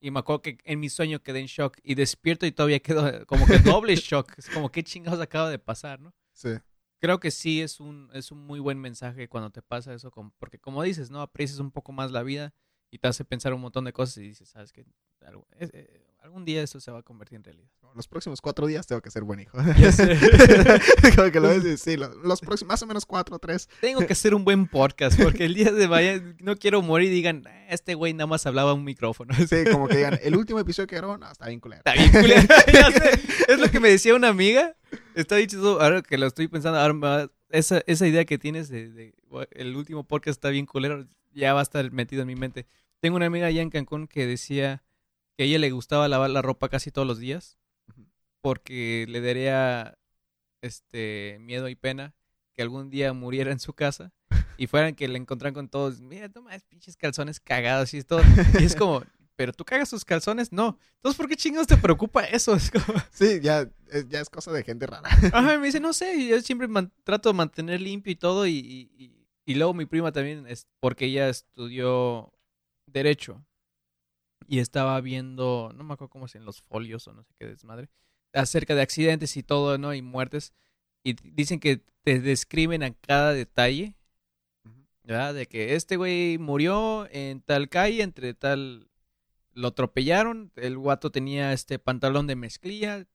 Y 0.00 0.10
me 0.10 0.18
acuerdo 0.18 0.42
que 0.42 0.58
en 0.64 0.80
mi 0.80 0.88
sueño 0.88 1.22
quedé 1.22 1.38
en 1.40 1.46
shock. 1.46 1.78
Y 1.84 1.94
despierto 1.94 2.44
y 2.44 2.52
todavía 2.52 2.80
quedo 2.80 3.24
como 3.26 3.46
que 3.46 3.58
doble 3.60 3.94
shock. 3.96 4.32
Es 4.36 4.50
como, 4.50 4.72
qué 4.72 4.82
chingados 4.82 5.20
acaba 5.20 5.48
de 5.48 5.58
pasar, 5.60 6.00
¿no? 6.00 6.12
Sí. 6.32 6.50
Creo 7.00 7.20
que 7.20 7.30
sí 7.30 7.60
es 7.60 7.80
un, 7.80 8.10
es 8.14 8.30
un 8.32 8.38
muy 8.46 8.60
buen 8.60 8.80
mensaje 8.80 9.28
cuando 9.28 9.50
te 9.50 9.62
pasa 9.62 9.94
eso. 9.94 10.10
como- 10.10 10.32
porque 10.38 10.58
como 10.58 10.82
dices, 10.82 11.10
¿no? 11.10 11.20
Aprecias 11.20 11.58
un 11.60 11.70
poco 11.70 11.92
más 11.92 12.10
la 12.12 12.22
vida 12.22 12.54
y 12.90 12.98
te 12.98 13.08
hace 13.08 13.24
pensar 13.24 13.52
un 13.54 13.60
montón 13.60 13.84
de 13.84 13.92
cosas 13.92 14.18
y 14.18 14.22
dices, 14.22 14.48
¿sabes 14.48 14.72
qué? 14.72 14.86
Es- 15.58 15.70
eh, 15.74 16.13
algún 16.24 16.44
día 16.46 16.62
eso 16.62 16.80
se 16.80 16.90
va 16.90 17.00
a 17.00 17.02
convertir 17.02 17.36
en 17.36 17.44
realidad. 17.44 17.68
Los 17.94 18.08
próximos 18.08 18.40
cuatro 18.40 18.66
días 18.66 18.86
tengo 18.86 19.00
que 19.02 19.10
ser 19.10 19.22
buen 19.24 19.40
hijo. 19.40 19.56
Como 21.16 21.30
que 21.30 21.38
lo 21.38 21.48
ves 21.48 21.80
sí, 21.80 21.96
los, 21.96 22.16
los 22.16 22.40
próximos, 22.40 22.68
más 22.70 22.82
o 22.82 22.86
menos 22.86 23.04
cuatro 23.06 23.36
o 23.36 23.38
tres. 23.38 23.68
Tengo 23.80 24.04
que 24.06 24.14
hacer 24.14 24.34
un 24.34 24.44
buen 24.44 24.66
podcast 24.66 25.20
porque 25.22 25.44
el 25.44 25.54
día 25.54 25.70
de 25.70 25.86
vaya 25.86 26.20
no 26.40 26.56
quiero 26.56 26.80
morir 26.82 27.10
y 27.12 27.14
digan, 27.14 27.44
"Ah, 27.46 27.66
este 27.68 27.94
güey 27.94 28.14
nada 28.14 28.26
más 28.26 28.46
hablaba 28.46 28.72
un 28.74 28.84
micrófono. 28.84 29.34
Sí, 29.34 29.64
como 29.70 29.86
que 29.86 29.98
digan, 29.98 30.18
el 30.22 30.34
último 30.36 30.58
episodio 30.60 30.86
que 30.86 30.96
grabó, 30.96 31.18
no, 31.18 31.30
está 31.30 31.46
bien 31.46 31.60
culero. 31.60 31.82
Está 31.84 31.92
bien 31.92 32.10
culero. 32.10 32.42
Es 33.48 33.58
lo 33.60 33.70
que 33.70 33.78
me 33.78 33.90
decía 33.90 34.14
una 34.14 34.28
amiga. 34.28 34.74
Está 35.14 35.38
chistoso. 35.38 35.80
Ahora 35.80 36.00
que 36.02 36.16
lo 36.18 36.26
estoy 36.26 36.48
pensando, 36.48 36.78
ahora 36.80 36.94
me 36.94 37.06
va- 37.06 37.30
esa, 37.50 37.82
esa 37.86 38.06
idea 38.08 38.24
que 38.24 38.38
tienes 38.38 38.68
de, 38.70 38.88
de, 38.90 39.14
"Gua- 39.28 39.46
el 39.52 39.76
último 39.76 40.02
podcast 40.04 40.36
está 40.38 40.48
bien 40.48 40.66
culero, 40.66 41.06
ya 41.34 41.52
va 41.54 41.60
a 41.60 41.62
estar 41.62 41.88
metido 41.92 42.22
en 42.22 42.28
mi 42.28 42.34
mente. 42.36 42.66
Tengo 43.00 43.16
una 43.16 43.26
amiga 43.26 43.46
allá 43.46 43.60
en 43.62 43.70
Cancún 43.70 44.08
que 44.08 44.26
decía 44.26 44.82
que 45.36 45.44
a 45.44 45.46
ella 45.46 45.58
le 45.58 45.70
gustaba 45.70 46.08
lavar 46.08 46.30
la 46.30 46.42
ropa 46.42 46.68
casi 46.68 46.90
todos 46.90 47.06
los 47.06 47.18
días 47.18 47.58
porque 48.40 49.06
le 49.08 49.20
daría 49.20 49.96
este 50.62 51.38
miedo 51.40 51.68
y 51.68 51.74
pena 51.74 52.14
que 52.54 52.62
algún 52.62 52.90
día 52.90 53.12
muriera 53.12 53.50
en 53.52 53.58
su 53.60 53.72
casa 53.72 54.12
y 54.56 54.66
fueran 54.66 54.94
que 54.94 55.08
le 55.08 55.18
encontraran 55.18 55.54
con 55.54 55.68
todos, 55.68 56.00
mira, 56.00 56.28
toma 56.28 56.52
pinches 56.68 56.96
calzones 56.96 57.40
cagados 57.40 57.92
y 57.94 58.02
todo. 58.04 58.22
Y 58.60 58.64
es 58.64 58.76
como, 58.76 59.02
pero 59.34 59.52
tú 59.52 59.64
cagas 59.64 59.90
tus 59.90 60.04
calzones, 60.04 60.52
no. 60.52 60.78
Entonces, 60.96 61.16
¿por 61.16 61.28
qué 61.28 61.36
chingados 61.36 61.66
te 61.66 61.76
preocupa 61.76 62.22
eso? 62.24 62.54
Es 62.54 62.70
como, 62.70 62.84
Sí, 63.12 63.40
ya, 63.42 63.68
es- 63.90 64.08
ya 64.08 64.20
es 64.20 64.30
cosa 64.30 64.52
de 64.52 64.62
gente 64.62 64.86
rara. 64.86 65.08
Ajá, 65.32 65.58
me 65.58 65.66
dice, 65.66 65.80
no 65.80 65.92
sé, 65.92 66.26
yo 66.28 66.40
siempre 66.40 66.68
man- 66.68 66.92
trato 67.02 67.30
de 67.30 67.34
mantener 67.34 67.80
limpio 67.80 68.12
y 68.12 68.16
todo. 68.16 68.46
Y, 68.46 68.52
y, 68.58 68.90
y- 69.04 69.26
y 69.46 69.54
luego 69.56 69.74
mi 69.74 69.86
prima 69.86 70.12
también, 70.12 70.46
es 70.46 70.68
porque 70.80 71.06
ella 71.06 71.28
estudió 71.28 72.32
Derecho. 72.86 73.44
Y 74.46 74.58
estaba 74.58 75.00
viendo, 75.00 75.72
no 75.74 75.84
me 75.84 75.94
acuerdo 75.94 76.10
cómo 76.10 76.26
es 76.26 76.34
en 76.34 76.44
los 76.44 76.62
folios 76.62 77.06
o 77.08 77.12
no 77.12 77.22
sé 77.22 77.32
qué 77.38 77.46
desmadre, 77.46 77.88
acerca 78.32 78.74
de 78.74 78.82
accidentes 78.82 79.36
y 79.36 79.42
todo, 79.42 79.78
¿no? 79.78 79.94
Y 79.94 80.02
muertes. 80.02 80.52
Y 81.02 81.14
dicen 81.14 81.60
que 81.60 81.82
te 82.02 82.20
describen 82.20 82.82
a 82.82 82.92
cada 82.92 83.32
detalle, 83.32 83.96
¿verdad? 85.02 85.34
De 85.34 85.46
que 85.46 85.74
este 85.74 85.96
güey 85.96 86.38
murió 86.38 87.06
en 87.10 87.40
tal 87.40 87.68
calle, 87.68 88.02
entre 88.02 88.34
tal... 88.34 88.88
Lo 89.56 89.68
atropellaron, 89.68 90.50
el 90.56 90.76
guato 90.76 91.12
tenía 91.12 91.52
este 91.52 91.78
pantalón 91.78 92.26
de 92.26 92.34
mezclilla, 92.34 93.06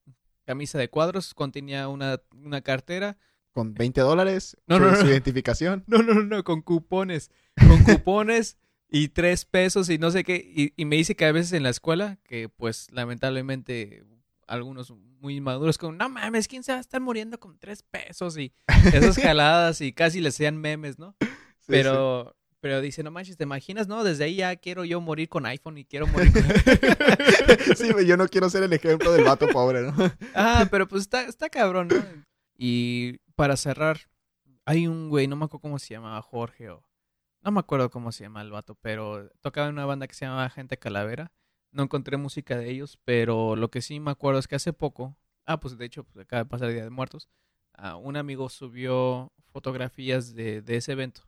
camisa 0.45 0.77
de 0.77 0.89
cuadros, 0.89 1.33
contenía 1.33 1.89
una, 1.89 2.21
una 2.31 2.61
cartera. 2.61 3.17
Con 3.51 3.73
20 3.73 3.99
dólares, 3.99 4.55
No, 4.65 4.79
no, 4.79 4.91
no. 4.91 4.95
su 4.95 5.05
identificación. 5.07 5.83
No, 5.87 6.01
no, 6.01 6.13
no, 6.13 6.23
no, 6.23 6.43
con 6.45 6.61
cupones. 6.61 7.29
Con 7.57 7.83
cupones 7.83 8.57
y 8.89 9.09
tres 9.09 9.45
pesos 9.45 9.89
y 9.89 9.97
no 9.97 10.11
sé 10.11 10.23
qué. 10.23 10.35
Y, 10.35 10.73
y 10.75 10.85
me 10.85 10.95
dice 10.95 11.15
que 11.15 11.25
a 11.25 11.31
veces 11.31 11.53
en 11.53 11.63
la 11.63 11.69
escuela, 11.69 12.17
que 12.23 12.49
pues 12.49 12.87
lamentablemente 12.91 14.03
algunos 14.47 14.91
muy 15.19 15.37
inmaduros, 15.37 15.77
como, 15.77 15.93
no 15.93 16.09
mames, 16.09 16.47
¿quién 16.47 16.63
se 16.63 16.71
va 16.71 16.79
a 16.79 16.81
estar 16.81 16.99
muriendo 16.99 17.39
con 17.39 17.57
tres 17.59 17.83
pesos? 17.83 18.37
Y 18.37 18.53
esas 18.93 19.17
jaladas 19.21 19.81
y 19.81 19.93
casi 19.93 20.21
le 20.21 20.31
sean 20.31 20.57
memes, 20.57 20.97
¿no? 20.97 21.15
Sí, 21.19 21.27
pero, 21.67 22.35
pero 22.59 22.81
dice, 22.81 23.03
no 23.03 23.11
manches, 23.11 23.37
¿te 23.37 23.43
imaginas? 23.43 23.87
No, 23.87 24.03
desde 24.03 24.23
ahí 24.23 24.35
ya 24.35 24.55
quiero 24.55 24.85
yo 24.85 25.01
morir 25.01 25.29
con 25.29 25.45
iPhone 25.45 25.77
y 25.77 25.85
quiero 25.85 26.07
morir 26.07 26.31
con... 26.33 26.43
Sí, 27.75 27.89
yo 28.05 28.17
no 28.17 28.27
quiero 28.27 28.49
ser 28.49 28.63
el 28.63 28.73
ejemplo 28.73 29.11
del 29.11 29.23
vato 29.23 29.47
pobre, 29.47 29.83
¿no? 29.83 29.93
Ah, 30.33 30.67
pero 30.71 30.87
pues 30.87 31.03
está, 31.03 31.23
está 31.23 31.49
cabrón, 31.49 31.89
¿no? 31.89 32.03
Y 32.57 33.17
para 33.35 33.55
cerrar, 33.55 34.09
hay 34.65 34.87
un 34.87 35.09
güey, 35.09 35.27
no 35.27 35.35
me 35.35 35.45
acuerdo 35.45 35.61
cómo 35.61 35.79
se 35.79 35.93
llamaba, 35.93 36.21
Jorge 36.21 36.69
o... 36.69 36.83
No 37.41 37.51
me 37.51 37.59
acuerdo 37.61 37.89
cómo 37.89 38.11
se 38.11 38.23
llama 38.23 38.41
el 38.41 38.51
vato, 38.51 38.75
pero 38.75 39.29
tocaba 39.41 39.67
en 39.67 39.73
una 39.73 39.85
banda 39.85 40.07
que 40.07 40.13
se 40.13 40.25
llamaba 40.25 40.49
Gente 40.49 40.77
Calavera. 40.77 41.31
No 41.71 41.83
encontré 41.83 42.17
música 42.17 42.57
de 42.57 42.69
ellos, 42.69 42.99
pero 43.05 43.55
lo 43.55 43.69
que 43.71 43.81
sí 43.81 43.99
me 43.99 44.11
acuerdo 44.11 44.39
es 44.39 44.47
que 44.47 44.55
hace 44.55 44.73
poco, 44.73 45.15
ah, 45.45 45.59
pues 45.59 45.77
de 45.77 45.85
hecho, 45.85 46.03
pues 46.03 46.25
acaba 46.25 46.43
de 46.43 46.49
pasar 46.49 46.69
el 46.69 46.75
Día 46.75 46.83
de 46.83 46.89
Muertos, 46.89 47.29
ah, 47.73 47.95
un 47.95 48.17
amigo 48.17 48.49
subió 48.49 49.31
fotografías 49.51 50.33
de, 50.33 50.61
de 50.61 50.75
ese 50.75 50.91
evento. 50.93 51.21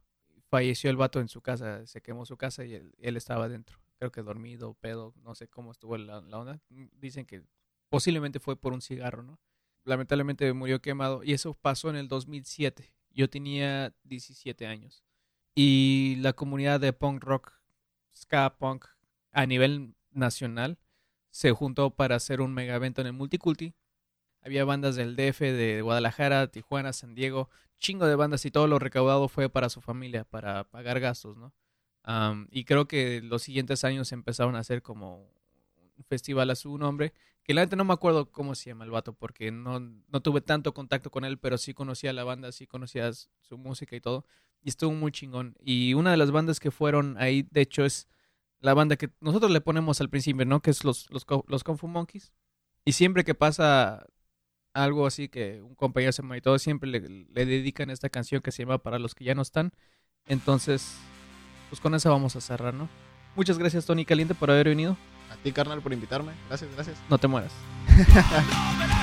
Falleció 0.49 0.89
el 0.89 0.97
vato 0.97 1.21
en 1.21 1.29
su 1.29 1.41
casa, 1.41 1.85
se 1.85 2.01
quemó 2.01 2.25
su 2.25 2.35
casa 2.37 2.65
y 2.65 2.73
él, 2.73 3.17
estaba 3.17 3.47
dentro. 3.47 3.79
Creo 3.97 4.11
que 4.11 4.21
dormido, 4.21 4.73
pedo, 4.73 5.13
no 5.23 5.35
sé 5.35 5.47
cómo 5.47 5.71
estuvo 5.71 5.97
la, 5.97 6.19
la 6.21 6.39
onda. 6.39 6.59
Dicen 6.69 7.25
que 7.25 7.43
posiblemente 7.89 8.39
fue 8.39 8.57
por 8.57 8.73
un 8.73 8.81
cigarro, 8.81 9.23
¿no? 9.23 9.39
Lamentablemente 9.85 10.51
murió 10.53 10.81
quemado 10.81 11.23
y 11.23 11.33
eso 11.33 11.53
pasó 11.53 11.89
en 11.89 11.95
el 11.95 12.07
2007. 12.07 12.93
Yo 13.11 13.29
tenía 13.29 13.93
17 14.03 14.67
años. 14.67 15.05
Y 15.53 16.17
la 16.19 16.33
comunidad 16.33 16.79
de 16.79 16.93
punk 16.93 17.23
rock, 17.23 17.53
ska 18.15 18.57
punk 18.57 18.85
a 19.31 19.45
nivel 19.45 19.95
nacional 20.11 20.77
se 21.29 21.51
juntó 21.51 21.91
para 21.91 22.15
hacer 22.15 22.41
un 22.41 22.53
mega 22.53 22.75
evento 22.75 23.01
en 23.01 23.07
el 23.07 23.13
Multiculti. 23.13 23.73
Había 24.43 24.65
bandas 24.65 24.95
del 24.95 25.15
DF, 25.15 25.39
de 25.39 25.81
Guadalajara, 25.81 26.47
Tijuana, 26.47 26.93
San 26.93 27.15
Diego, 27.15 27.49
chingo 27.79 28.05
de 28.05 28.15
bandas 28.15 28.45
y 28.45 28.51
todo 28.51 28.67
lo 28.67 28.79
recaudado 28.79 29.27
fue 29.27 29.49
para 29.49 29.69
su 29.69 29.81
familia, 29.81 30.23
para 30.23 30.65
pagar 30.65 30.99
gastos, 30.99 31.37
¿no? 31.37 31.53
Am, 32.03 32.47
y 32.51 32.65
creo 32.65 32.87
que 32.87 33.21
los 33.21 33.43
siguientes 33.43 33.83
años 33.83 34.11
empezaron 34.11 34.55
a 34.55 34.59
hacer 34.59 34.81
como 34.81 35.29
un 35.97 36.03
festival 36.05 36.49
a 36.49 36.55
su 36.55 36.77
nombre, 36.77 37.13
que 37.43 37.53
la 37.53 37.61
gente 37.61 37.75
no 37.75 37.85
me 37.85 37.93
acuerdo 37.93 38.31
cómo 38.31 38.55
se 38.55 38.69
llama 38.69 38.85
el 38.85 38.91
vato, 38.91 39.13
porque 39.13 39.51
no, 39.51 39.79
no 39.79 40.21
tuve 40.21 40.41
tanto 40.41 40.73
contacto 40.73 41.11
con 41.11 41.25
él, 41.25 41.37
pero 41.37 41.57
sí 41.57 41.73
conocía 41.73 42.13
la 42.13 42.23
banda, 42.23 42.51
sí 42.51 42.65
conocía 42.65 43.11
su 43.13 43.57
música 43.57 43.95
y 43.95 44.01
todo, 44.01 44.25
y 44.63 44.69
estuvo 44.69 44.91
muy 44.91 45.11
chingón. 45.11 45.55
Y 45.63 45.93
una 45.93 46.11
de 46.11 46.17
las 46.17 46.31
bandas 46.31 46.59
que 46.59 46.71
fueron 46.71 47.17
ahí, 47.17 47.47
de 47.51 47.61
hecho, 47.61 47.85
es 47.85 48.07
la 48.59 48.73
banda 48.73 48.95
que 48.95 49.09
nosotros 49.19 49.51
le 49.51 49.61
ponemos 49.61 50.01
al 50.01 50.09
principio, 50.09 50.45
¿no? 50.45 50.61
Que 50.61 50.71
es 50.71 50.83
los, 50.83 51.09
los, 51.09 51.25
los 51.47 51.63
Kung 51.63 51.77
Fu 51.77 51.87
Monkeys. 51.87 52.31
Y 52.85 52.93
siempre 52.93 53.23
que 53.23 53.35
pasa 53.35 54.05
algo 54.73 55.05
así 55.05 55.27
que 55.27 55.61
un 55.61 55.75
compañero 55.75 56.11
se 56.11 56.21
muere 56.21 56.39
y 56.39 56.41
todo, 56.41 56.57
siempre 56.59 56.89
le, 56.89 57.01
le 57.01 57.45
dedican 57.45 57.89
esta 57.89 58.09
canción 58.09 58.41
que 58.41 58.51
se 58.51 58.63
llama 58.63 58.77
Para 58.77 58.99
los 58.99 59.15
que 59.15 59.25
ya 59.25 59.35
no 59.35 59.41
están. 59.41 59.73
Entonces, 60.25 60.95
pues 61.69 61.81
con 61.81 61.95
esa 61.95 62.09
vamos 62.09 62.35
a 62.35 62.41
cerrar, 62.41 62.73
¿no? 62.73 62.89
Muchas 63.35 63.57
gracias, 63.57 63.85
Tony 63.85 64.05
Caliente, 64.05 64.35
por 64.35 64.51
haber 64.51 64.69
venido. 64.69 64.97
A 65.31 65.35
ti, 65.37 65.51
carnal, 65.51 65.81
por 65.81 65.93
invitarme. 65.93 66.33
Gracias, 66.49 66.69
gracias. 66.75 66.97
No 67.09 67.17
te 67.17 67.27
mueras. 67.27 67.53